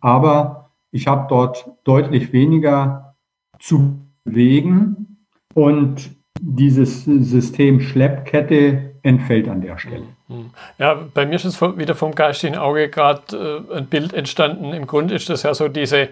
aber 0.00 0.72
ich 0.90 1.06
habe 1.06 1.26
dort 1.28 1.70
deutlich 1.84 2.32
weniger 2.32 3.14
zu 3.58 3.98
bewegen 4.24 5.26
und 5.54 6.14
dieses 6.40 7.04
System 7.04 7.80
Schleppkette 7.80 8.94
entfällt 9.02 9.48
an 9.48 9.60
der 9.60 9.78
Stelle. 9.78 10.06
Mhm. 10.28 10.50
Ja, 10.78 10.94
bei 11.12 11.26
mir 11.26 11.36
ist 11.36 11.44
es 11.44 11.60
wieder 11.60 11.94
vom 11.94 12.14
geistigen 12.14 12.56
Auge 12.56 12.88
gerade 12.88 13.64
äh, 13.70 13.76
ein 13.76 13.86
Bild 13.86 14.12
entstanden. 14.12 14.72
Im 14.72 14.86
Grunde 14.86 15.14
ist 15.14 15.28
das 15.28 15.42
ja 15.42 15.54
so 15.54 15.68
diese 15.68 16.08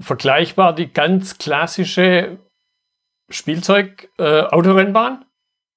vergleichbar 0.00 0.74
die 0.74 0.92
ganz 0.92 1.38
klassische 1.38 2.38
Spielzeug-Autorennbahn, 3.28 5.22
äh, 5.22 5.24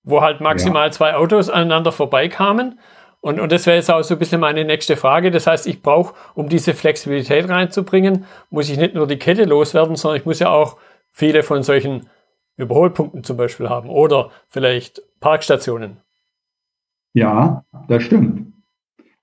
wo 0.04 0.22
halt 0.22 0.42
maximal 0.42 0.88
ja. 0.88 0.92
zwei 0.92 1.16
Autos 1.16 1.50
aneinander 1.50 1.92
vorbeikamen. 1.92 2.80
Und, 3.20 3.40
und 3.40 3.52
das 3.52 3.66
wäre 3.66 3.78
jetzt 3.78 3.92
auch 3.92 4.02
so 4.02 4.16
ein 4.16 4.20
bisschen 4.20 4.42
meine 4.42 4.66
nächste 4.66 4.98
Frage. 4.98 5.32
Das 5.32 5.48
heißt, 5.48 5.68
ich 5.68 5.82
brauche, 5.82 6.14
um 6.34 6.50
diese 6.50 6.74
Flexibilität 6.74 7.48
reinzubringen, 7.48 8.26
muss 8.50 8.70
ich 8.70 8.78
nicht 8.78 8.96
nur 8.96 9.08
die 9.08 9.20
Kette 9.20 9.46
loswerden, 9.46 9.96
sondern 9.96 10.20
ich 10.20 10.26
muss 10.26 10.40
ja 10.40 10.50
auch 10.50 10.78
viele 11.12 11.44
von 11.44 11.64
solchen 11.64 12.10
Überholpunkten 12.58 13.24
zum 13.24 13.38
Beispiel 13.38 13.70
haben 13.70 13.90
oder 13.90 14.30
vielleicht 14.48 15.02
Parkstationen. 15.20 15.98
Ja, 17.14 17.64
das 17.88 18.04
stimmt. 18.04 18.54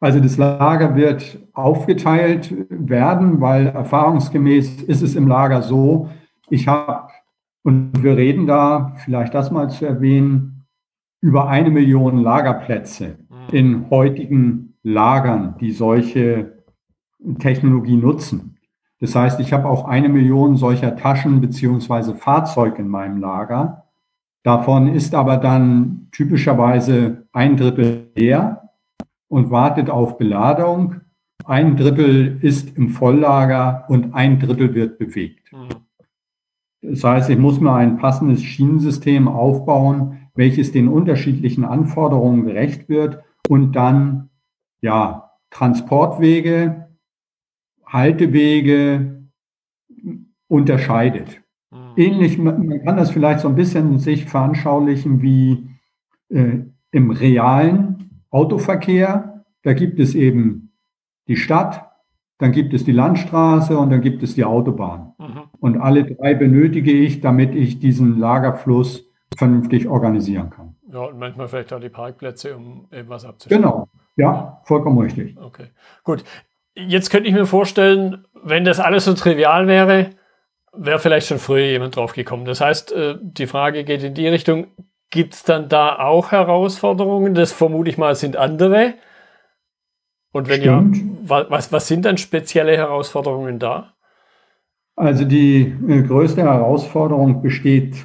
Also 0.00 0.18
das 0.18 0.38
Lager 0.38 0.96
wird 0.96 1.38
aufgeteilt 1.52 2.54
werden, 2.70 3.40
weil 3.40 3.66
erfahrungsgemäß 3.66 4.82
ist 4.82 5.02
es 5.02 5.14
im 5.14 5.28
Lager 5.28 5.60
so, 5.62 6.08
ich 6.48 6.66
habe, 6.66 7.12
und 7.62 8.02
wir 8.02 8.16
reden 8.16 8.46
da, 8.46 8.94
vielleicht 9.04 9.34
das 9.34 9.50
mal 9.50 9.68
zu 9.68 9.84
erwähnen, 9.84 10.64
über 11.20 11.48
eine 11.48 11.70
Million 11.70 12.22
Lagerplätze 12.22 13.18
mhm. 13.28 13.54
in 13.54 13.90
heutigen 13.90 14.74
Lagern, 14.82 15.56
die 15.60 15.72
solche 15.72 16.64
Technologie 17.38 17.96
nutzen. 17.96 18.49
Das 19.00 19.14
heißt, 19.16 19.40
ich 19.40 19.52
habe 19.52 19.68
auch 19.68 19.86
eine 19.86 20.08
Million 20.08 20.56
solcher 20.56 20.94
Taschen 20.94 21.40
beziehungsweise 21.40 22.14
Fahrzeuge 22.14 22.82
in 22.82 22.88
meinem 22.88 23.18
Lager. 23.18 23.84
Davon 24.42 24.88
ist 24.88 25.14
aber 25.14 25.38
dann 25.38 26.08
typischerweise 26.12 27.26
ein 27.32 27.56
Drittel 27.56 28.10
leer 28.14 28.70
und 29.28 29.50
wartet 29.50 29.90
auf 29.90 30.18
Beladung. 30.18 31.00
Ein 31.44 31.76
Drittel 31.76 32.38
ist 32.42 32.76
im 32.76 32.90
Volllager 32.90 33.84
und 33.88 34.14
ein 34.14 34.38
Drittel 34.38 34.74
wird 34.74 34.98
bewegt. 34.98 35.50
Mhm. 35.52 35.68
Das 36.82 37.04
heißt, 37.04 37.30
ich 37.30 37.38
muss 37.38 37.60
mir 37.60 37.74
ein 37.74 37.98
passendes 37.98 38.42
Schienensystem 38.42 39.28
aufbauen, 39.28 40.28
welches 40.34 40.72
den 40.72 40.88
unterschiedlichen 40.88 41.64
Anforderungen 41.64 42.44
gerecht 42.44 42.88
wird 42.88 43.22
und 43.48 43.72
dann 43.72 44.30
ja 44.80 45.32
Transportwege, 45.50 46.89
Haltewege 47.90 49.24
unterscheidet. 50.48 51.42
Mhm. 51.70 51.92
Ähnlich, 51.96 52.38
man 52.38 52.84
kann 52.84 52.96
das 52.96 53.10
vielleicht 53.10 53.40
so 53.40 53.48
ein 53.48 53.54
bisschen 53.54 53.98
sich 53.98 54.26
veranschaulichen 54.26 55.22
wie 55.22 55.68
äh, 56.28 56.60
im 56.92 57.10
realen 57.10 58.22
Autoverkehr. 58.30 59.44
Da 59.62 59.72
gibt 59.72 60.00
es 60.00 60.14
eben 60.14 60.72
die 61.28 61.36
Stadt, 61.36 61.90
dann 62.38 62.52
gibt 62.52 62.72
es 62.74 62.84
die 62.84 62.92
Landstraße 62.92 63.78
und 63.78 63.90
dann 63.90 64.00
gibt 64.00 64.22
es 64.22 64.34
die 64.34 64.44
Autobahn. 64.44 65.12
Mhm. 65.18 65.42
Und 65.60 65.76
alle 65.78 66.04
drei 66.04 66.34
benötige 66.34 66.92
ich, 66.92 67.20
damit 67.20 67.54
ich 67.54 67.78
diesen 67.78 68.18
Lagerfluss 68.18 69.06
vernünftig 69.36 69.86
organisieren 69.88 70.50
kann. 70.50 70.74
Ja, 70.92 71.00
und 71.00 71.18
manchmal 71.18 71.46
vielleicht 71.48 71.72
auch 71.72 71.80
die 71.80 71.88
Parkplätze, 71.88 72.56
um 72.56 72.86
etwas 72.90 73.24
abzustellen. 73.24 73.62
Genau, 73.62 73.88
ja, 74.16 74.60
vollkommen 74.64 74.98
richtig. 74.98 75.36
Okay, 75.38 75.66
gut. 76.02 76.24
Jetzt 76.74 77.10
könnte 77.10 77.28
ich 77.28 77.34
mir 77.34 77.46
vorstellen, 77.46 78.24
wenn 78.42 78.64
das 78.64 78.80
alles 78.80 79.04
so 79.04 79.14
trivial 79.14 79.66
wäre, 79.66 80.10
wäre 80.72 80.98
vielleicht 80.98 81.26
schon 81.26 81.38
früher 81.38 81.66
jemand 81.66 81.96
drauf 81.96 82.12
gekommen. 82.12 82.44
Das 82.44 82.60
heißt, 82.60 82.92
äh, 82.92 83.16
die 83.20 83.46
Frage 83.46 83.84
geht 83.84 84.02
in 84.02 84.14
die 84.14 84.28
Richtung, 84.28 84.68
gibt 85.10 85.34
es 85.34 85.42
dann 85.42 85.68
da 85.68 85.98
auch 85.98 86.30
Herausforderungen? 86.30 87.34
Das 87.34 87.52
vermute 87.52 87.90
ich 87.90 87.98
mal 87.98 88.14
sind 88.14 88.36
andere. 88.36 88.94
Und 90.32 90.48
wenn 90.48 90.60
Stimmt. 90.60 90.96
ja, 91.28 91.50
was, 91.50 91.72
was 91.72 91.88
sind 91.88 92.04
dann 92.04 92.18
spezielle 92.18 92.76
Herausforderungen 92.76 93.58
da? 93.58 93.94
Also 94.94 95.24
die 95.24 95.74
äh, 95.88 96.02
größte 96.02 96.42
Herausforderung 96.42 97.42
besteht 97.42 98.04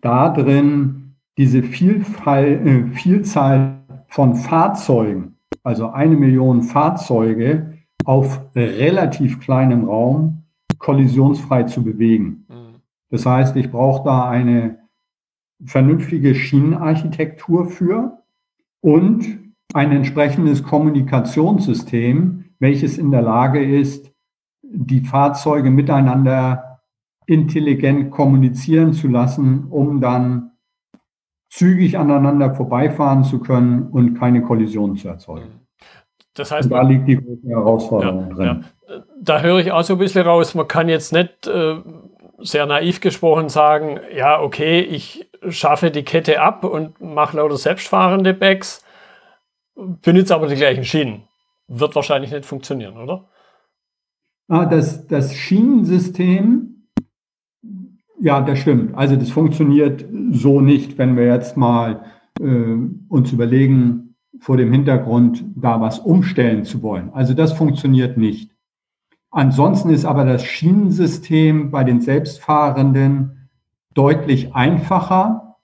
darin, 0.00 1.14
diese 1.38 1.62
Vielfalt, 1.62 2.66
äh, 2.66 2.86
Vielzahl 2.94 3.78
von 4.08 4.34
Fahrzeugen, 4.34 5.38
also 5.62 5.90
eine 5.90 6.16
Million 6.16 6.62
Fahrzeuge 6.62 7.75
auf 8.06 8.40
relativ 8.54 9.40
kleinem 9.40 9.84
Raum 9.84 10.44
kollisionsfrei 10.78 11.64
zu 11.64 11.82
bewegen. 11.82 12.46
Mhm. 12.48 12.80
Das 13.10 13.26
heißt, 13.26 13.56
ich 13.56 13.70
brauche 13.70 14.04
da 14.04 14.28
eine 14.28 14.78
vernünftige 15.64 16.34
Schienenarchitektur 16.34 17.66
für 17.66 18.22
und 18.80 19.26
ein 19.74 19.90
entsprechendes 19.90 20.62
Kommunikationssystem, 20.62 22.44
welches 22.58 22.98
in 22.98 23.10
der 23.10 23.22
Lage 23.22 23.62
ist, 23.62 24.12
die 24.62 25.00
Fahrzeuge 25.00 25.70
miteinander 25.70 26.80
intelligent 27.26 28.10
kommunizieren 28.10 28.92
zu 28.92 29.08
lassen, 29.08 29.66
um 29.68 30.00
dann 30.00 30.52
zügig 31.48 31.98
aneinander 31.98 32.54
vorbeifahren 32.54 33.24
zu 33.24 33.40
können 33.40 33.88
und 33.88 34.14
keine 34.14 34.42
Kollisionen 34.42 34.96
zu 34.96 35.08
erzeugen. 35.08 35.65
Das 36.36 36.52
heißt, 36.52 36.70
da 36.70 36.82
liegt 36.82 37.08
die 37.08 37.16
große 37.16 37.48
Herausforderung 37.48 38.28
ja, 38.28 38.34
drin. 38.34 38.64
Ja. 38.88 39.02
Da 39.20 39.40
höre 39.40 39.58
ich 39.58 39.72
auch 39.72 39.82
so 39.82 39.94
ein 39.94 39.98
bisschen 39.98 40.26
raus, 40.26 40.54
man 40.54 40.68
kann 40.68 40.88
jetzt 40.88 41.12
nicht 41.12 41.46
äh, 41.46 41.76
sehr 42.38 42.66
naiv 42.66 43.00
gesprochen 43.00 43.48
sagen, 43.48 43.98
ja, 44.14 44.40
okay, 44.40 44.80
ich 44.80 45.28
schaffe 45.48 45.90
die 45.90 46.04
Kette 46.04 46.40
ab 46.40 46.64
und 46.64 47.00
mache 47.00 47.38
lauter 47.38 47.56
selbstfahrende 47.56 48.34
Bags, 48.34 48.84
benutze 49.74 50.34
aber 50.34 50.46
die 50.46 50.56
gleichen 50.56 50.84
Schienen. 50.84 51.22
Wird 51.68 51.96
wahrscheinlich 51.96 52.30
nicht 52.30 52.44
funktionieren, 52.44 52.96
oder? 52.96 53.28
Ah, 54.48 54.66
das, 54.66 55.06
das 55.06 55.34
Schienensystem, 55.34 56.86
ja, 58.20 58.40
das 58.42 58.58
stimmt. 58.58 58.96
Also 58.96 59.16
das 59.16 59.30
funktioniert 59.30 60.04
so 60.30 60.60
nicht, 60.60 60.98
wenn 60.98 61.16
wir 61.16 61.26
jetzt 61.26 61.56
mal 61.56 62.04
äh, 62.40 62.76
uns 63.08 63.32
überlegen, 63.32 64.05
vor 64.40 64.56
dem 64.56 64.72
Hintergrund 64.72 65.44
da 65.54 65.80
was 65.80 65.98
umstellen 65.98 66.64
zu 66.64 66.82
wollen. 66.82 67.10
Also 67.12 67.34
das 67.34 67.52
funktioniert 67.52 68.16
nicht. 68.16 68.50
Ansonsten 69.30 69.90
ist 69.90 70.04
aber 70.04 70.24
das 70.24 70.44
Schienensystem 70.44 71.70
bei 71.70 71.84
den 71.84 72.00
Selbstfahrenden 72.00 73.48
deutlich 73.94 74.54
einfacher 74.54 75.56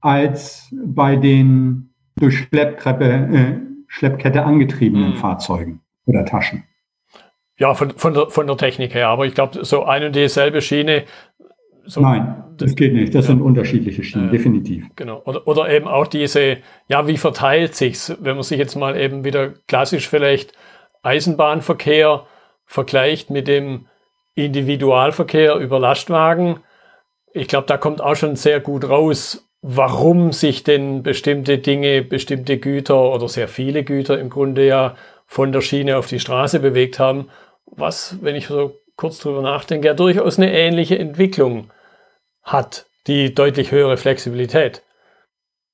als 0.00 0.74
bei 0.84 1.16
den 1.16 1.90
durch 2.16 2.38
Schlepptreppe, 2.38 3.04
äh, 3.04 3.60
Schleppkette 3.86 4.44
angetriebenen 4.44 5.10
mhm. 5.10 5.16
Fahrzeugen 5.16 5.80
oder 6.06 6.24
Taschen. 6.24 6.64
Ja, 7.58 7.74
von, 7.74 7.90
von, 7.90 8.14
der, 8.14 8.30
von 8.30 8.46
der 8.46 8.56
Technik 8.56 8.94
her, 8.94 9.08
aber 9.08 9.26
ich 9.26 9.34
glaube, 9.34 9.64
so 9.64 9.84
eine 9.84 10.06
und 10.06 10.16
dieselbe 10.16 10.60
Schiene. 10.60 11.04
So, 11.84 12.00
Nein, 12.00 12.44
das 12.60 12.74
geht 12.74 12.92
nicht. 12.92 13.14
Das 13.14 13.26
ja. 13.26 13.32
sind 13.32 13.42
unterschiedliche 13.42 14.02
Schienen, 14.02 14.28
äh, 14.28 14.32
definitiv. 14.32 14.84
Genau. 14.96 15.22
Oder, 15.24 15.46
oder 15.46 15.70
eben 15.70 15.88
auch 15.88 16.06
diese, 16.06 16.58
ja, 16.88 17.06
wie 17.06 17.16
verteilt 17.16 17.74
sich's, 17.74 18.16
wenn 18.20 18.36
man 18.36 18.42
sich 18.42 18.58
jetzt 18.58 18.76
mal 18.76 18.96
eben 18.96 19.24
wieder 19.24 19.54
klassisch 19.66 20.08
vielleicht 20.08 20.52
Eisenbahnverkehr 21.02 22.26
vergleicht 22.66 23.30
mit 23.30 23.48
dem 23.48 23.86
Individualverkehr 24.34 25.56
über 25.56 25.80
Lastwagen. 25.80 26.60
Ich 27.32 27.48
glaube, 27.48 27.66
da 27.66 27.76
kommt 27.76 28.00
auch 28.00 28.16
schon 28.16 28.36
sehr 28.36 28.60
gut 28.60 28.88
raus, 28.88 29.48
warum 29.62 30.32
sich 30.32 30.64
denn 30.64 31.02
bestimmte 31.02 31.58
Dinge, 31.58 32.02
bestimmte 32.02 32.58
Güter 32.58 33.12
oder 33.12 33.28
sehr 33.28 33.48
viele 33.48 33.84
Güter 33.84 34.18
im 34.18 34.30
Grunde 34.30 34.66
ja 34.66 34.96
von 35.26 35.52
der 35.52 35.60
Schiene 35.60 35.96
auf 35.96 36.06
die 36.06 36.20
Straße 36.20 36.60
bewegt 36.60 36.98
haben, 36.98 37.28
was, 37.66 38.16
wenn 38.22 38.36
ich 38.36 38.46
so 38.46 38.78
kurz 38.96 39.18
drüber 39.18 39.42
nachdenke, 39.42 39.88
ja 39.88 39.94
durchaus 39.94 40.38
eine 40.38 40.52
ähnliche 40.52 40.98
Entwicklung 40.98 41.70
hat, 42.52 42.86
die 43.06 43.34
deutlich 43.34 43.72
höhere 43.72 43.96
Flexibilität. 43.96 44.82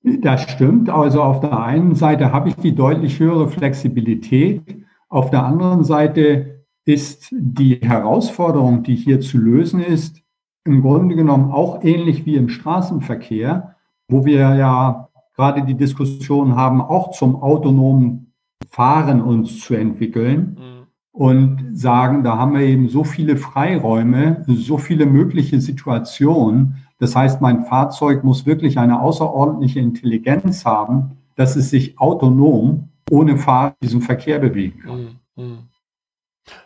Das 0.03 0.43
stimmt. 0.43 0.91
Also 0.91 1.23
auf 1.23 1.41
der 1.41 1.59
einen 1.59 1.95
Seite 1.95 2.33
habe 2.33 2.51
ich 2.51 2.57
die 2.57 2.75
deutlich 2.75 3.19
höhere 3.19 3.49
Flexibilität. 3.49 4.63
Auf 5.09 5.31
der 5.31 5.45
anderen 5.45 5.83
Seite 5.85 6.65
ist 6.85 7.29
die 7.33 7.77
Herausforderung, 7.77 8.83
die 8.83 8.95
hier 8.95 9.21
zu 9.21 9.39
lösen 9.39 9.83
ist, 9.83 10.21
im 10.65 10.83
Grunde 10.83 11.15
genommen 11.17 11.51
auch 11.51 11.83
ähnlich 11.83 12.27
wie 12.27 12.37
im 12.37 12.49
Straßenverkehr, 12.49 13.77
wo 14.09 14.25
wir 14.25 14.55
ja 14.55 15.09
gerade 15.37 15.63
die 15.63 15.75
Diskussion 15.75 16.55
haben, 16.55 16.81
auch 16.81 17.13
zum 17.13 17.37
autonomen 17.37 18.35
Fahren 18.69 19.23
uns 19.23 19.61
zu 19.61 19.75
entwickeln 19.75 20.59
mhm. 20.59 20.74
Und 21.15 21.71
sagen, 21.73 22.25
da 22.25 22.37
haben 22.37 22.55
wir 22.55 22.63
eben 22.63 22.89
so 22.89 23.05
viele 23.05 23.37
Freiräume, 23.37 24.45
so 24.49 24.79
viele 24.79 25.07
mögliche 25.07 25.61
Situationen. 25.61 26.85
Das 26.99 27.15
heißt, 27.15 27.41
mein 27.41 27.67
Fahrzeug 27.67 28.25
muss 28.25 28.47
wirklich 28.47 28.79
eine 28.79 29.01
außerordentliche 29.01 29.79
Intelligenz 29.79 30.65
haben, 30.65 31.19
dass 31.37 31.55
es 31.55 31.71
sich 31.71 32.01
autonom 32.01 32.89
ohne 33.09 33.39
Fahrer 33.39 33.77
in 33.81 33.87
diesem 33.87 34.03
Verkehr 34.03 34.41
bewegen 34.41 34.81
kann. 34.81 35.21
Mhm. 35.37 35.59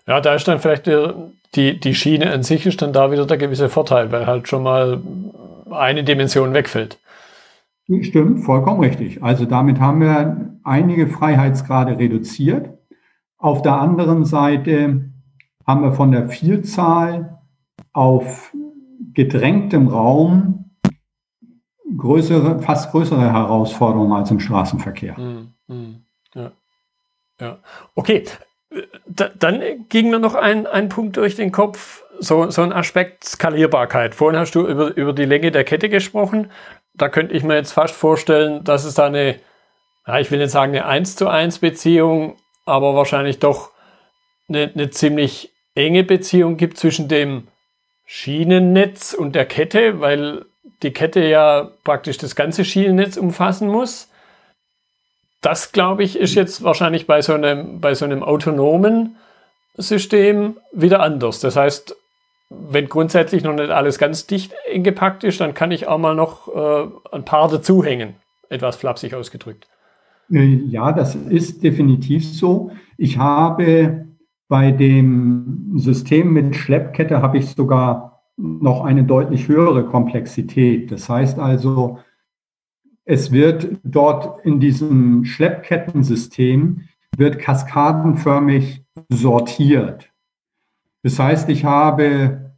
Ja, 0.07 0.21
da 0.23 0.35
ist 0.35 0.49
dann 0.49 0.61
vielleicht 0.61 0.87
die, 1.55 1.79
die 1.79 1.95
Schiene 1.95 2.31
an 2.31 2.43
sich 2.43 2.65
ist 2.65 2.81
dann 2.81 2.95
da 2.95 3.13
wieder 3.13 3.27
der 3.27 3.37
gewisse 3.37 3.69
Vorteil, 3.69 4.11
weil 4.13 4.27
halt 4.27 4.49
schon 4.49 4.63
mal 4.63 5.03
eine 5.71 6.05
Dimension 6.05 6.55
wegfällt. 6.55 6.99
Stimmt, 8.01 8.45
vollkommen 8.45 8.81
richtig. 8.81 9.23
Also 9.23 9.45
damit 9.45 9.79
haben 9.79 10.01
wir 10.01 10.59
einige 10.65 11.07
Freiheitsgrade 11.07 11.99
reduziert. 11.99 12.78
Auf 13.39 13.63
der 13.63 13.75
anderen 13.75 14.25
Seite 14.25 15.11
haben 15.67 15.83
wir 15.83 15.93
von 15.93 16.11
der 16.11 16.29
Vielzahl 16.29 17.39
auf 17.93 18.53
gedrängtem 19.15 19.89
Raum 19.89 20.71
größere, 21.97 22.61
fast 22.61 22.91
größere 22.91 23.33
Herausforderungen 23.33 24.13
als 24.13 24.31
im 24.31 24.41
Straßenverkehr. 24.41 25.17
Hm, 25.17 25.53
hm, 25.69 26.05
ja. 26.35 26.53
ja. 27.41 27.59
Okay, 27.95 28.25
da, 29.07 29.31
dann 29.39 29.63
ging 29.89 30.11
mir 30.11 30.19
noch 30.19 30.35
ein, 30.35 30.67
ein 30.67 30.89
Punkt 30.89 31.17
durch 31.17 31.37
den 31.37 31.53
Kopf, 31.53 32.03
so, 32.19 32.51
so 32.51 32.63
ein 32.63 32.73
Aspekt 32.73 33.25
Skalierbarkeit. 33.25 34.15
Vorhin 34.15 34.39
hast 34.39 34.55
du 34.55 34.67
über, 34.67 34.97
über 34.97 35.13
die 35.13 35.25
Länge 35.25 35.51
der 35.51 35.65
Kette 35.65 35.89
gesprochen. 35.89 36.51
Da 36.95 37.09
könnte 37.09 37.35
ich 37.35 37.45
mir 37.45 37.55
jetzt 37.55 37.73
fast 37.73 37.95
vorstellen, 37.95 38.65
dass 38.65 38.85
es 38.85 38.95
da 38.95 39.07
eine, 39.07 39.37
ja, 40.07 40.19
ich 40.19 40.31
will 40.31 40.39
nicht 40.39 40.51
sagen 40.51 40.73
eine 40.73 40.87
1 40.87 41.17
zu 41.17 41.29
1 41.29 41.61
Beziehung, 41.61 42.37
aber 42.69 42.95
wahrscheinlich 42.95 43.39
doch 43.39 43.71
eine, 44.49 44.71
eine 44.75 44.91
ziemlich 44.91 45.51
enge 45.75 46.05
Beziehung 46.05 46.57
gibt 46.57 46.79
zwischen 46.79 47.09
dem 47.09 47.49
Schienennetz 48.07 49.13
und 49.13 49.35
der 49.35 49.47
Kette, 49.47 50.01
weil 50.01 50.45
die 50.83 50.93
Kette 50.93 51.21
ja 51.21 51.71
praktisch 51.85 52.19
das 52.19 52.37
ganze 52.37 52.65
Schienennetz 52.65 53.17
umfassen 53.17 53.69
muss. 53.69 54.09
Das, 55.41 55.73
glaube 55.73 56.03
ich, 56.03 56.19
ist 56.19 56.35
jetzt 56.35 56.65
wahrscheinlich 56.65 57.07
bei 57.07 57.23
so 57.23 57.35
einem, 57.35 57.81
bei 57.81 57.95
so 57.95 58.05
einem 58.05 58.23
autonomen 58.23 59.17
System 59.77 60.57
wieder 60.73 61.01
anders. 61.01 61.41
Das 61.41 61.55
heißt, 61.57 61.95
wenn 62.51 62.89
grundsätzlich 62.89 63.45
noch 63.45 63.53
nicht 63.55 63.71
alles 63.71 63.99
ganz 63.99 64.27
dicht 64.27 64.55
gepackt 64.75 65.23
ist, 65.23 65.41
dann 65.41 65.55
kann 65.55 65.71
ich 65.71 65.87
auch 65.87 65.99
mal 65.99 66.15
noch 66.15 66.49
äh, 66.49 66.89
ein 67.13 67.25
paar 67.25 67.49
dazuhängen. 67.49 68.17
Etwas 68.49 68.77
flapsig 68.77 69.15
ausgedrückt. 69.15 69.69
Äh, 70.31 70.57
ja, 70.67 70.93
das 70.93 71.15
ist 71.15 71.63
definitiv 71.63 72.25
so. 72.25 72.71
Ich 72.97 73.19
habe 73.19 74.07
bei 74.49 74.73
dem 74.73 75.75
System 75.77 76.33
mit 76.33 76.57
Schleppkette 76.57 77.23
habe 77.23 77.39
ich 77.39 77.47
sogar 77.47 78.25
noch 78.37 78.85
eine 78.85 79.05
deutlich 79.05 79.47
höhere 79.49 79.85
Komplexität. 79.85 80.91
Das 80.91 81.09
heißt 81.09 81.39
also, 81.39 82.01
es 83.05 83.31
wird 83.33 83.79
dort 83.85 84.45
in 84.45 84.59
diesem 84.61 85.25
Schleppkettensystem 85.25 86.83
wird 87.17 87.39
kaskadenförmig 87.39 88.85
sortiert. 89.09 90.11
Das 91.03 91.19
heißt, 91.19 91.49
ich 91.49 91.65
habe 91.65 92.53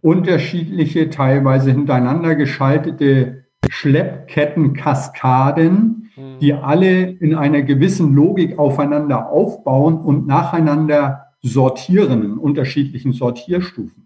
unterschiedliche, 0.00 1.08
teilweise 1.10 1.72
hintereinander 1.72 2.34
geschaltete 2.34 3.46
Schleppkettenkaskaden. 3.68 6.03
Die 6.16 6.52
alle 6.54 7.02
in 7.02 7.34
einer 7.34 7.62
gewissen 7.62 8.14
Logik 8.14 8.58
aufeinander 8.58 9.30
aufbauen 9.30 9.98
und 9.98 10.26
nacheinander 10.26 11.26
sortieren 11.42 12.24
in 12.24 12.38
unterschiedlichen 12.38 13.12
Sortierstufen. 13.12 14.04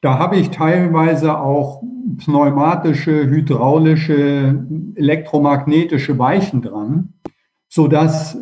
Da 0.00 0.18
habe 0.18 0.36
ich 0.36 0.50
teilweise 0.50 1.38
auch 1.38 1.82
pneumatische, 2.18 3.28
hydraulische, 3.28 4.66
elektromagnetische 4.94 6.18
Weichen 6.18 6.62
dran, 6.62 7.14
so 7.68 7.86
dass 7.86 8.38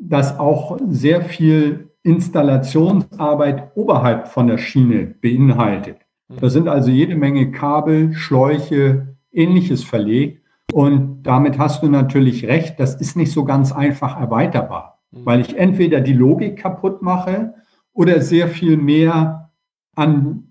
das 0.00 0.38
auch 0.38 0.78
sehr 0.88 1.22
viel 1.22 1.90
Installationsarbeit 2.02 3.76
oberhalb 3.76 4.28
von 4.28 4.48
der 4.48 4.58
Schiene 4.58 5.14
beinhaltet. 5.20 5.98
Da 6.28 6.50
sind 6.50 6.68
also 6.68 6.90
jede 6.90 7.14
Menge 7.14 7.52
Kabel, 7.52 8.14
Schläuche, 8.14 9.16
ähnliches 9.32 9.84
verlegt. 9.84 10.41
Und 10.72 11.22
damit 11.24 11.58
hast 11.58 11.82
du 11.82 11.88
natürlich 11.88 12.46
recht, 12.46 12.78
das 12.78 12.94
ist 12.94 13.16
nicht 13.16 13.32
so 13.32 13.44
ganz 13.44 13.72
einfach 13.72 14.18
erweiterbar, 14.18 15.00
mhm. 15.10 15.26
weil 15.26 15.40
ich 15.40 15.58
entweder 15.58 16.00
die 16.00 16.12
Logik 16.12 16.56
kaputt 16.56 17.02
mache 17.02 17.54
oder 17.92 18.20
sehr 18.20 18.48
viel 18.48 18.76
mehr 18.76 19.50
an 19.94 20.48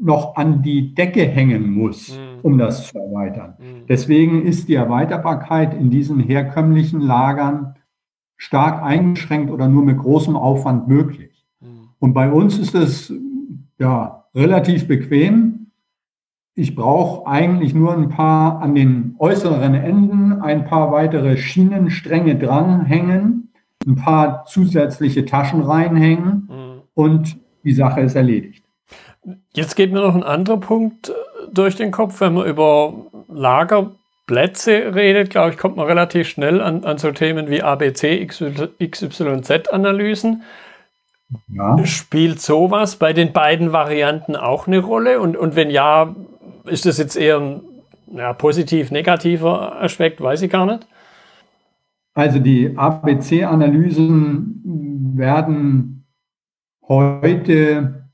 noch 0.00 0.34
an 0.34 0.62
die 0.62 0.92
Decke 0.94 1.24
hängen 1.24 1.70
muss, 1.70 2.18
mhm. 2.18 2.40
um 2.42 2.58
das 2.58 2.88
zu 2.88 2.98
erweitern. 2.98 3.54
Mhm. 3.58 3.86
Deswegen 3.88 4.42
ist 4.44 4.68
die 4.68 4.74
Erweiterbarkeit 4.74 5.72
in 5.72 5.88
diesen 5.88 6.18
herkömmlichen 6.18 7.00
Lagern 7.00 7.76
stark 8.36 8.82
eingeschränkt 8.82 9.52
oder 9.52 9.68
nur 9.68 9.84
mit 9.84 9.98
großem 9.98 10.36
Aufwand 10.36 10.88
möglich. 10.88 11.34
Und 12.04 12.12
bei 12.12 12.30
uns 12.30 12.58
ist 12.58 12.74
es 12.74 13.10
ja 13.78 14.26
relativ 14.34 14.86
bequem. 14.86 15.53
Ich 16.56 16.76
brauche 16.76 17.26
eigentlich 17.26 17.74
nur 17.74 17.92
ein 17.92 18.08
paar 18.08 18.62
an 18.62 18.76
den 18.76 19.16
äußeren 19.18 19.74
Enden, 19.74 20.40
ein 20.40 20.64
paar 20.64 20.92
weitere 20.92 21.36
Schienenstränge 21.36 22.36
dranhängen, 22.36 23.52
ein 23.86 23.96
paar 23.96 24.44
zusätzliche 24.46 25.24
Taschen 25.24 25.62
reinhängen 25.62 26.48
mhm. 26.48 26.82
und 26.94 27.36
die 27.64 27.72
Sache 27.72 28.02
ist 28.02 28.14
erledigt. 28.14 28.62
Jetzt 29.54 29.74
geht 29.74 29.92
mir 29.92 30.02
noch 30.02 30.14
ein 30.14 30.22
anderer 30.22 30.58
Punkt 30.58 31.08
äh, 31.08 31.12
durch 31.52 31.74
den 31.76 31.90
Kopf, 31.90 32.20
wenn 32.20 32.34
man 32.34 32.46
über 32.46 32.92
Lagerplätze 33.28 34.94
redet, 34.94 35.30
glaube 35.30 35.50
ich, 35.50 35.58
kommt 35.58 35.76
man 35.76 35.86
relativ 35.86 36.28
schnell 36.28 36.60
an, 36.60 36.84
an 36.84 36.98
so 36.98 37.10
Themen 37.10 37.48
wie 37.48 37.62
ABC, 37.62 38.26
XYZ-Analysen. 38.26 40.42
Ja. 41.48 41.84
Spielt 41.84 42.40
sowas 42.40 42.94
bei 42.96 43.12
den 43.12 43.32
beiden 43.32 43.72
Varianten 43.72 44.36
auch 44.36 44.66
eine 44.66 44.78
Rolle? 44.78 45.20
Und, 45.20 45.36
und 45.36 45.56
wenn 45.56 45.70
ja, 45.70 46.14
ist 46.66 46.86
das 46.86 46.98
jetzt 46.98 47.16
eher 47.16 47.40
ein 47.40 47.60
ja, 48.12 48.32
positiv-negativer 48.32 49.80
Aspekt? 49.82 50.20
Weiß 50.20 50.42
ich 50.42 50.50
gar 50.50 50.66
nicht. 50.66 50.86
Also 52.14 52.38
die 52.38 52.76
ABC-Analysen 52.76 54.62
werden 55.16 56.06
heute 56.86 58.08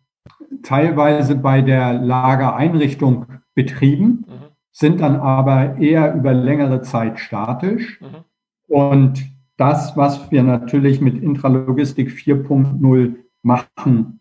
teilweise 0.63 1.37
bei 1.37 1.61
der 1.61 1.95
Lagereinrichtung 1.95 3.27
betrieben, 3.55 4.25
mhm. 4.27 4.49
sind 4.73 5.01
dann 5.01 5.17
aber 5.17 5.77
eher 5.77 6.15
über 6.15 6.33
längere 6.33 6.81
Zeit 6.83 7.19
statisch. 7.19 8.01
Mhm. 8.01 8.25
Und 8.69 9.27
das, 9.57 9.97
was 9.97 10.31
wir 10.31 10.43
natürlich 10.43 11.01
mit 11.01 11.23
Intralogistik 11.23 12.11
4.0 12.11 13.17
machen 13.43 14.21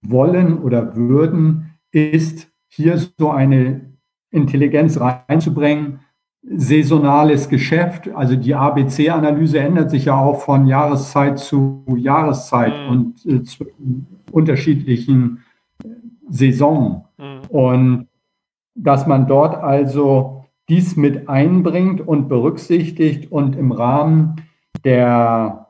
wollen 0.00 0.58
oder 0.58 0.96
würden, 0.96 1.78
ist 1.92 2.51
hier 2.74 2.98
so 3.18 3.30
eine 3.30 3.92
Intelligenz 4.30 4.98
reinzubringen, 4.98 6.00
saisonales 6.42 7.48
Geschäft. 7.48 8.08
Also 8.14 8.34
die 8.34 8.54
ABC-Analyse 8.54 9.60
ändert 9.60 9.90
sich 9.90 10.06
ja 10.06 10.16
auch 10.16 10.40
von 10.40 10.66
Jahreszeit 10.66 11.38
zu 11.38 11.84
Jahreszeit 11.96 12.72
mhm. 12.72 12.88
und 12.88 13.26
äh, 13.26 13.42
zu 13.42 13.66
unterschiedlichen 14.30 15.44
Saison. 16.30 17.04
Mhm. 17.18 17.40
Und 17.50 18.08
dass 18.74 19.06
man 19.06 19.26
dort 19.26 19.54
also 19.54 20.44
dies 20.70 20.96
mit 20.96 21.28
einbringt 21.28 22.00
und 22.00 22.28
berücksichtigt 22.28 23.30
und 23.30 23.54
im 23.54 23.70
Rahmen 23.70 24.36
der 24.84 25.61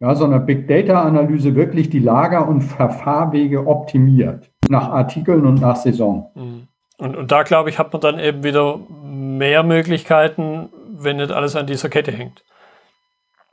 ja, 0.00 0.14
so 0.14 0.24
einer 0.24 0.40
Big 0.40 0.66
Data 0.66 1.02
Analyse 1.02 1.54
wirklich 1.54 1.90
die 1.90 1.98
Lager- 1.98 2.48
und 2.48 2.62
Verfahrwege 2.62 3.66
optimiert 3.66 4.50
nach 4.68 4.88
Artikeln 4.90 5.46
und 5.46 5.60
nach 5.60 5.76
Saison. 5.76 6.30
Mhm. 6.34 6.68
Und, 6.98 7.16
und 7.16 7.32
da 7.32 7.42
glaube 7.42 7.70
ich, 7.70 7.78
hat 7.78 7.92
man 7.92 8.00
dann 8.00 8.18
eben 8.18 8.44
wieder 8.44 8.78
mehr 9.02 9.62
Möglichkeiten, 9.62 10.68
wenn 10.98 11.16
nicht 11.16 11.32
alles 11.32 11.56
an 11.56 11.66
dieser 11.66 11.88
Kette 11.88 12.12
hängt. 12.12 12.44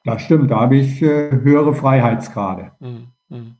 Das 0.03 0.21
stimmt, 0.21 0.51
da 0.51 0.61
habe 0.61 0.77
ich 0.77 1.01
äh, 1.01 1.31
höhere 1.31 1.73
Freiheitsgrade. 1.73 2.71
Mhm. 2.79 3.07
mhm 3.29 3.55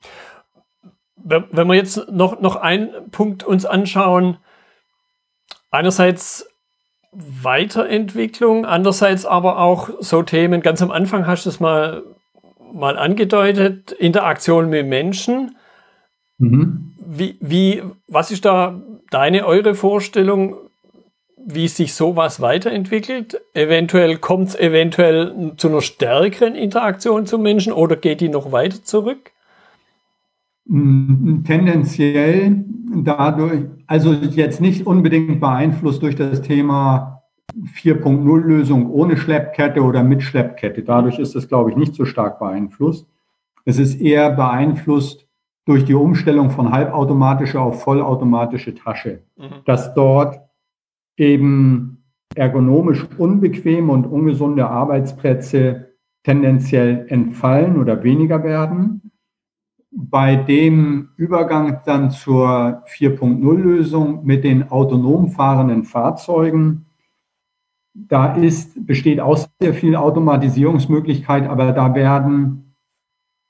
wenn 1.28 1.68
wir 1.68 1.76
jetzt 1.76 2.10
noch, 2.10 2.40
noch 2.40 2.56
einen 2.56 3.12
Punkt 3.12 3.44
uns 3.44 3.66
anschauen, 3.66 4.38
einerseits 5.72 6.50
Weiterentwicklung, 7.12 8.66
andererseits 8.66 9.26
aber 9.26 9.60
auch 9.60 9.90
so 10.00 10.22
Themen, 10.24 10.62
ganz 10.62 10.82
am 10.82 10.92
Anfang 10.92 11.26
hast 11.28 11.46
du 11.46 11.50
es 11.50 11.60
mal, 11.60 12.04
mal 12.74 12.98
angedeutet, 12.98 13.92
Interaktion 13.92 14.70
mit 14.70 14.88
Menschen. 14.88 15.56
Mhm. 16.38 16.94
Wie, 17.06 17.38
wie, 17.40 17.84
was 18.08 18.32
ist 18.32 18.46
da 18.46 18.82
deine, 19.10 19.46
eure 19.46 19.76
Vorstellung, 19.76 20.56
wie 21.38 21.68
sich 21.68 21.94
sowas 21.94 22.42
weiterentwickelt? 22.42 23.40
Eventuell 23.54 24.18
kommt 24.18 24.50
es 24.50 24.56
eventuell 24.56 25.54
zu 25.58 25.70
einer 25.70 25.82
stärkeren 25.82 26.56
Interaktion 26.56 27.26
zu 27.26 27.38
Menschen 27.38 27.72
oder 27.72 27.96
geht 27.96 28.22
die 28.22 28.30
noch 28.30 28.52
weiter 28.52 28.84
zurück? 28.84 29.32
tendenziell 30.70 32.66
dadurch, 33.04 33.66
also 33.86 34.12
jetzt 34.14 34.60
nicht 34.60 34.86
unbedingt 34.86 35.40
beeinflusst 35.40 36.02
durch 36.02 36.16
das 36.16 36.42
Thema 36.42 37.17
4.0 37.66 38.40
Lösung 38.42 38.92
ohne 38.92 39.18
Schleppkette 39.18 39.82
oder 39.82 40.04
mit 40.04 40.22
Schleppkette. 40.22 40.84
Dadurch 40.84 41.20
ist 41.20 41.36
es, 41.36 41.48
glaube 41.48 41.72
ich, 41.72 41.78
nicht 41.78 41.96
so 41.96 42.06
stark 42.06 42.40
beeinflusst. 42.40 43.08
Es 43.66 43.80
ist 43.80 44.00
eher 44.00 44.32
beeinflusst 44.32 45.28
durch 45.66 45.84
die 45.84 45.96
Umstellung 45.96 46.50
von 46.52 46.72
halbautomatischer 46.72 47.62
auf 47.62 47.84
vollautomatische 47.84 48.76
Tasche, 48.76 49.24
mhm. 49.36 49.64
dass 49.66 49.94
dort 49.94 50.40
eben 51.18 52.04
ergonomisch 52.36 53.06
unbequeme 53.18 53.92
und 53.92 54.06
ungesunde 54.06 54.70
Arbeitsplätze 54.70 55.94
tendenziell 56.24 57.06
entfallen 57.10 57.78
oder 57.78 58.04
weniger 58.04 58.44
werden 58.44 59.08
bei 59.92 60.36
dem 60.36 61.10
Übergang 61.16 61.82
dann 61.86 62.12
zur 62.12 62.84
4.0-Lösung 62.88 64.26
mit 64.26 64.44
den 64.44 64.70
autonom 64.70 65.30
fahrenden 65.32 65.84
Fahrzeugen, 65.84 66.86
da 68.08 68.36
ist, 68.36 68.86
besteht 68.86 69.20
auch 69.20 69.38
sehr 69.60 69.74
viel 69.74 69.96
Automatisierungsmöglichkeit, 69.96 71.50
aber 71.50 71.72
da 71.72 71.96
werden 71.96 72.76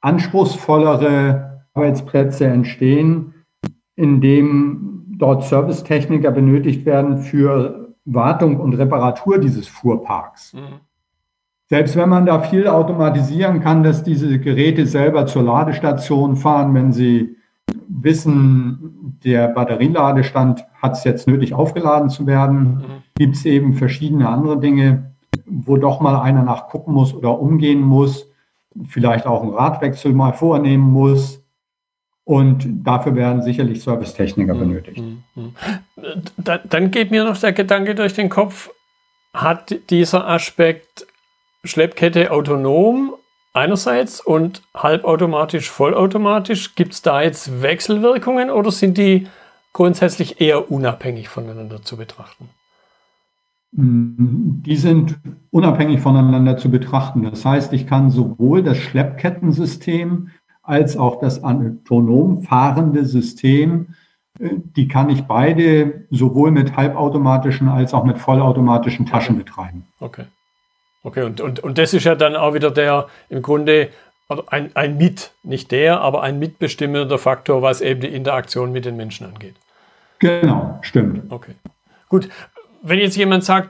anspruchsvollere 0.01 1.67
Arbeitsplätze 1.73 2.45
entstehen, 2.45 3.33
indem 3.95 5.05
dort 5.17 5.43
Servicetechniker 5.43 6.31
benötigt 6.31 6.85
werden 6.85 7.19
für 7.19 7.95
Wartung 8.05 8.59
und 8.59 8.73
Reparatur 8.73 9.39
dieses 9.39 9.67
Fuhrparks. 9.67 10.53
Mhm. 10.53 10.79
Selbst 11.69 11.97
wenn 11.97 12.07
man 12.07 12.25
da 12.25 12.39
viel 12.39 12.67
automatisieren 12.67 13.59
kann, 13.59 13.83
dass 13.83 14.03
diese 14.03 14.39
Geräte 14.39 14.85
selber 14.85 15.25
zur 15.25 15.43
Ladestation 15.43 16.37
fahren, 16.37 16.73
wenn 16.73 16.93
sie 16.93 17.35
wissen, 17.89 18.96
der 19.23 19.47
Batterieladestand 19.49 20.65
hat 20.81 20.93
es 20.93 21.03
jetzt 21.03 21.27
nötig 21.27 21.53
aufgeladen 21.53 22.09
zu 22.09 22.27
werden, 22.27 22.59
mhm. 22.59 22.83
gibt 23.15 23.35
es 23.35 23.45
eben 23.45 23.73
verschiedene 23.73 24.29
andere 24.29 24.59
Dinge, 24.59 25.15
wo 25.45 25.77
doch 25.77 25.99
mal 25.99 26.19
einer 26.21 26.43
nachgucken 26.43 26.93
muss 26.93 27.13
oder 27.13 27.39
umgehen 27.39 27.81
muss, 27.81 28.29
vielleicht 28.87 29.25
auch 29.25 29.41
einen 29.41 29.53
Radwechsel 29.53 30.13
mal 30.13 30.33
vornehmen 30.33 30.91
muss. 30.91 31.43
Und 32.23 32.85
dafür 32.85 33.15
werden 33.15 33.41
sicherlich 33.41 33.81
Servicetechniker 33.81 34.53
mhm. 34.53 34.59
benötigt. 34.59 35.03
Mhm. 35.35 35.53
Dann 36.37 36.91
geht 36.91 37.09
mir 37.09 37.23
noch 37.23 37.37
der 37.37 37.53
Gedanke 37.53 37.95
durch 37.95 38.13
den 38.13 38.27
Kopf, 38.29 38.69
hat 39.33 39.75
dieser 39.89 40.27
Aspekt 40.27 41.07
Schleppkette 41.63 42.31
autonom 42.31 43.13
einerseits 43.53 44.21
und 44.21 44.61
halbautomatisch, 44.75 45.69
vollautomatisch. 45.69 46.75
Gibt 46.75 46.93
es 46.93 47.01
da 47.01 47.21
jetzt 47.21 47.61
Wechselwirkungen 47.61 48.49
oder 48.49 48.71
sind 48.71 48.97
die 48.97 49.27
grundsätzlich 49.73 50.41
eher 50.41 50.71
unabhängig 50.71 51.29
voneinander 51.29 51.81
zu 51.81 51.97
betrachten? 51.97 52.49
Die 53.71 54.75
sind 54.75 55.19
unabhängig 55.51 55.99
voneinander 55.99 56.57
zu 56.57 56.71
betrachten. 56.71 57.23
Das 57.23 57.43
heißt, 57.43 57.73
ich 57.73 57.85
kann 57.85 58.09
sowohl 58.09 58.63
das 58.63 58.77
Schleppkettensystem 58.77 60.29
als 60.67 60.97
auch 60.97 61.19
das 61.19 61.43
autonom 61.43 62.41
fahrende 62.41 63.05
System, 63.05 63.95
äh, 64.39 64.49
die 64.75 64.87
kann 64.87 65.09
ich 65.09 65.23
beide 65.23 66.05
sowohl 66.11 66.51
mit 66.51 66.75
halbautomatischen 66.75 67.69
als 67.69 67.93
auch 67.93 68.03
mit 68.03 68.19
vollautomatischen 68.19 69.05
Taschen 69.05 69.37
betreiben. 69.37 69.85
Okay. 69.99 70.25
Okay, 71.07 71.23
und, 71.23 71.39
und, 71.39 71.61
und 71.61 71.77
das 71.77 71.93
ist 71.93 72.03
ja 72.03 72.15
dann 72.15 72.35
auch 72.35 72.53
wieder 72.53 72.69
der 72.69 73.07
im 73.29 73.41
Grunde 73.41 73.91
ein, 74.47 74.71
ein 74.73 74.97
Mit, 74.97 75.31
nicht 75.41 75.71
der, 75.71 76.01
aber 76.01 76.21
ein 76.21 76.37
mitbestimmender 76.37 77.17
Faktor, 77.17 77.61
was 77.61 77.79
eben 77.79 78.01
die 78.01 78.09
Interaktion 78.09 78.73
mit 78.73 78.83
den 78.83 78.97
Menschen 78.97 79.25
angeht. 79.25 79.55
Genau, 80.19 80.79
stimmt. 80.81 81.31
Okay. 81.31 81.53
Gut, 82.09 82.27
wenn 82.81 82.99
jetzt 82.99 83.15
jemand 83.15 83.45
sagt, 83.45 83.69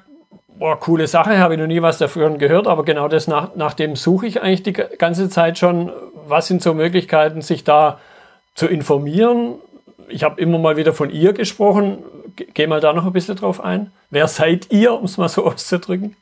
boah, 0.58 0.80
coole 0.80 1.06
Sache, 1.06 1.38
habe 1.38 1.54
ich 1.54 1.60
noch 1.60 1.68
nie 1.68 1.84
was 1.84 2.00
davon 2.00 2.40
gehört, 2.40 2.66
aber 2.66 2.84
genau 2.84 3.08
das 3.08 3.28
nach, 3.28 3.54
nach 3.54 3.76
dem 3.76 3.96
suche 3.96 4.26
ich 4.26 4.42
eigentlich 4.42 4.64
die 4.64 4.74
ganze 4.74 5.30
Zeit 5.30 5.60
schon. 5.60 5.92
Was 6.28 6.48
sind 6.48 6.64
so 6.64 6.74
Möglichkeiten, 6.74 7.44
sich 7.44 7.64
da 7.64 8.00
zu 8.56 8.66
informieren? 8.66 9.60
Ich 10.10 10.24
habe 10.24 10.42
immer 10.42 10.58
mal 10.58 10.76
wieder 10.76 10.94
von 10.94 11.12
ihr 11.12 11.34
gesprochen. 11.34 12.00
Geh 12.36 12.66
mal 12.66 12.82
da 12.82 12.94
noch 12.94 13.06
ein 13.06 13.14
bisschen 13.14 13.36
drauf 13.36 13.64
ein. 13.64 13.92
Wer 14.10 14.28
seid 14.28 14.72
ihr, 14.72 14.94
um 14.94 15.06
es 15.06 15.20
mal 15.20 15.30
so 15.30 15.46
auszudrücken? 15.52 16.16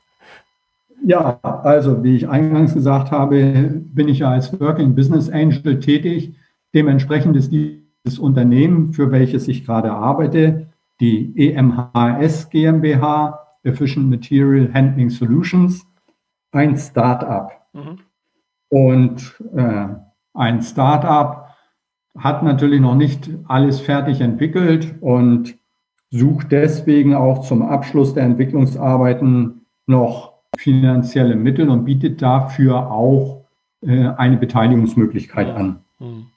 Ja, 1.07 1.39
also 1.43 2.03
wie 2.03 2.15
ich 2.15 2.27
eingangs 2.27 2.73
gesagt 2.73 3.11
habe, 3.11 3.79
bin 3.93 4.07
ich 4.07 4.19
ja 4.19 4.31
als 4.31 4.59
Working 4.59 4.95
Business 4.95 5.29
Angel 5.29 5.79
tätig. 5.79 6.35
Dementsprechend 6.73 7.35
ist 7.37 7.51
dieses 7.51 8.17
Unternehmen, 8.17 8.91
für 8.91 9.11
welches 9.11 9.47
ich 9.47 9.65
gerade 9.65 9.91
arbeite, 9.91 10.71
die 10.99 11.31
EMHS 11.35 12.49
GmbH, 12.49 13.39
Efficient 13.61 14.09
Material 14.09 14.73
Handling 14.73 15.11
Solutions, 15.11 15.85
ein 16.51 16.75
Start-up. 16.75 17.51
Mhm. 17.73 17.99
Und 18.69 19.43
äh, 19.55 19.87
ein 20.33 20.61
Start-up 20.63 21.55
hat 22.17 22.41
natürlich 22.41 22.81
noch 22.81 22.95
nicht 22.95 23.29
alles 23.47 23.79
fertig 23.79 24.21
entwickelt 24.21 24.95
und 25.01 25.55
sucht 26.09 26.51
deswegen 26.51 27.13
auch 27.13 27.41
zum 27.41 27.61
Abschluss 27.61 28.15
der 28.15 28.23
Entwicklungsarbeiten 28.23 29.67
noch 29.85 30.34
finanzielle 30.57 31.35
Mittel 31.35 31.69
und 31.69 31.85
bietet 31.85 32.21
dafür 32.21 32.91
auch 32.91 33.45
äh, 33.81 34.07
eine 34.17 34.37
Beteiligungsmöglichkeit 34.37 35.49
an. 35.49 35.83
Hm. 35.99 36.27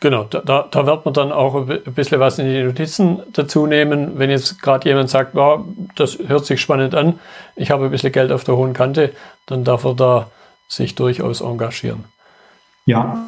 Genau, 0.00 0.24
da, 0.24 0.68
da 0.70 0.86
wird 0.86 1.04
man 1.04 1.14
dann 1.14 1.32
auch 1.32 1.68
ein 1.68 1.94
bisschen 1.94 2.20
was 2.20 2.38
in 2.38 2.46
die 2.46 2.62
Notizen 2.62 3.20
dazu 3.32 3.66
nehmen. 3.66 4.18
Wenn 4.18 4.30
jetzt 4.30 4.60
gerade 4.60 4.88
jemand 4.88 5.08
sagt, 5.08 5.34
wow, 5.34 5.64
das 5.94 6.18
hört 6.26 6.44
sich 6.44 6.60
spannend 6.60 6.94
an, 6.94 7.18
ich 7.54 7.70
habe 7.70 7.86
ein 7.86 7.90
bisschen 7.90 8.12
Geld 8.12 8.30
auf 8.30 8.44
der 8.44 8.56
hohen 8.56 8.74
Kante, 8.74 9.12
dann 9.46 9.64
darf 9.64 9.84
er 9.84 9.94
da 9.94 10.30
sich 10.68 10.96
durchaus 10.96 11.40
engagieren. 11.40 12.04
Ja, 12.84 13.26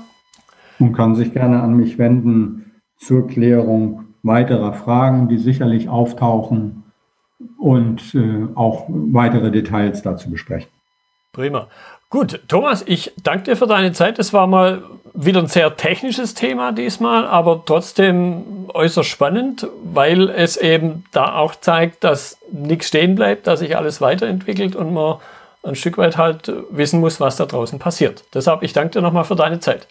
und 0.78 0.92
kann 0.92 1.14
sich 1.14 1.32
gerne 1.32 1.62
an 1.62 1.74
mich 1.74 1.98
wenden 1.98 2.82
zur 2.98 3.26
Klärung 3.26 4.04
weiterer 4.22 4.72
Fragen, 4.72 5.28
die 5.28 5.38
sicherlich 5.38 5.88
auftauchen 5.88 6.84
und 7.56 8.14
äh, 8.14 8.46
auch 8.54 8.86
weitere 8.88 9.50
Details 9.50 10.02
dazu 10.02 10.30
besprechen. 10.30 10.68
Prima. 11.32 11.68
Gut, 12.10 12.40
Thomas, 12.48 12.82
ich 12.86 13.12
danke 13.22 13.44
dir 13.44 13.56
für 13.56 13.66
deine 13.66 13.92
Zeit. 13.92 14.18
Das 14.18 14.32
war 14.32 14.46
mal 14.46 14.82
wieder 15.14 15.40
ein 15.40 15.46
sehr 15.46 15.76
technisches 15.76 16.34
Thema 16.34 16.72
diesmal, 16.72 17.26
aber 17.26 17.62
trotzdem 17.66 18.66
äußerst 18.72 19.08
spannend, 19.08 19.66
weil 19.84 20.30
es 20.30 20.56
eben 20.56 21.04
da 21.12 21.34
auch 21.34 21.54
zeigt, 21.56 22.04
dass 22.04 22.38
nichts 22.50 22.88
stehen 22.88 23.14
bleibt, 23.14 23.46
dass 23.46 23.60
sich 23.60 23.76
alles 23.76 24.00
weiterentwickelt 24.00 24.74
und 24.74 24.94
man 24.94 25.16
ein 25.62 25.74
Stück 25.74 25.98
weit 25.98 26.16
halt 26.16 26.52
wissen 26.70 27.00
muss, 27.00 27.20
was 27.20 27.36
da 27.36 27.46
draußen 27.46 27.78
passiert. 27.78 28.24
Deshalb, 28.32 28.62
ich 28.62 28.72
danke 28.72 28.92
dir 28.92 29.02
nochmal 29.02 29.24
für 29.24 29.36
deine 29.36 29.60
Zeit. 29.60 29.86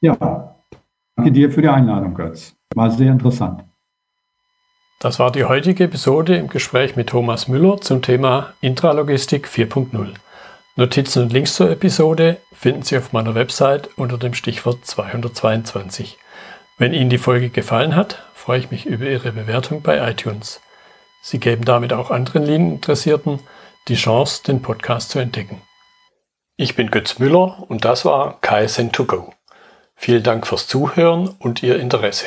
Ja, 0.00 0.54
danke 1.16 1.32
dir 1.32 1.50
für 1.50 1.62
die 1.62 1.68
Einladung, 1.68 2.14
Götz. 2.14 2.54
War 2.74 2.90
sehr 2.90 3.10
interessant. 3.10 3.64
Das 5.02 5.18
war 5.18 5.32
die 5.32 5.46
heutige 5.46 5.82
Episode 5.82 6.36
im 6.36 6.46
Gespräch 6.46 6.94
mit 6.94 7.08
Thomas 7.08 7.48
Müller 7.48 7.80
zum 7.80 8.02
Thema 8.02 8.54
Intralogistik 8.60 9.48
4.0. 9.48 10.14
Notizen 10.76 11.24
und 11.24 11.32
Links 11.32 11.56
zur 11.56 11.68
Episode 11.72 12.36
finden 12.52 12.82
Sie 12.82 12.96
auf 12.96 13.12
meiner 13.12 13.34
Website 13.34 13.90
unter 13.96 14.16
dem 14.16 14.32
Stichwort 14.32 14.86
222. 14.86 16.18
Wenn 16.78 16.94
Ihnen 16.94 17.10
die 17.10 17.18
Folge 17.18 17.50
gefallen 17.50 17.96
hat, 17.96 18.24
freue 18.32 18.60
ich 18.60 18.70
mich 18.70 18.86
über 18.86 19.06
Ihre 19.06 19.32
Bewertung 19.32 19.82
bei 19.82 20.08
iTunes. 20.08 20.60
Sie 21.20 21.40
geben 21.40 21.64
damit 21.64 21.92
auch 21.92 22.12
anderen 22.12 22.44
Linieninteressierten 22.44 23.40
die 23.88 23.96
Chance, 23.96 24.44
den 24.44 24.62
Podcast 24.62 25.10
zu 25.10 25.18
entdecken. 25.18 25.62
Ich 26.56 26.76
bin 26.76 26.92
Götz 26.92 27.18
Müller 27.18 27.64
und 27.66 27.84
das 27.84 28.04
war 28.04 28.38
KSN2Go. 28.40 29.32
Vielen 29.96 30.22
Dank 30.22 30.46
fürs 30.46 30.68
Zuhören 30.68 31.34
und 31.40 31.60
Ihr 31.64 31.80
Interesse. 31.80 32.26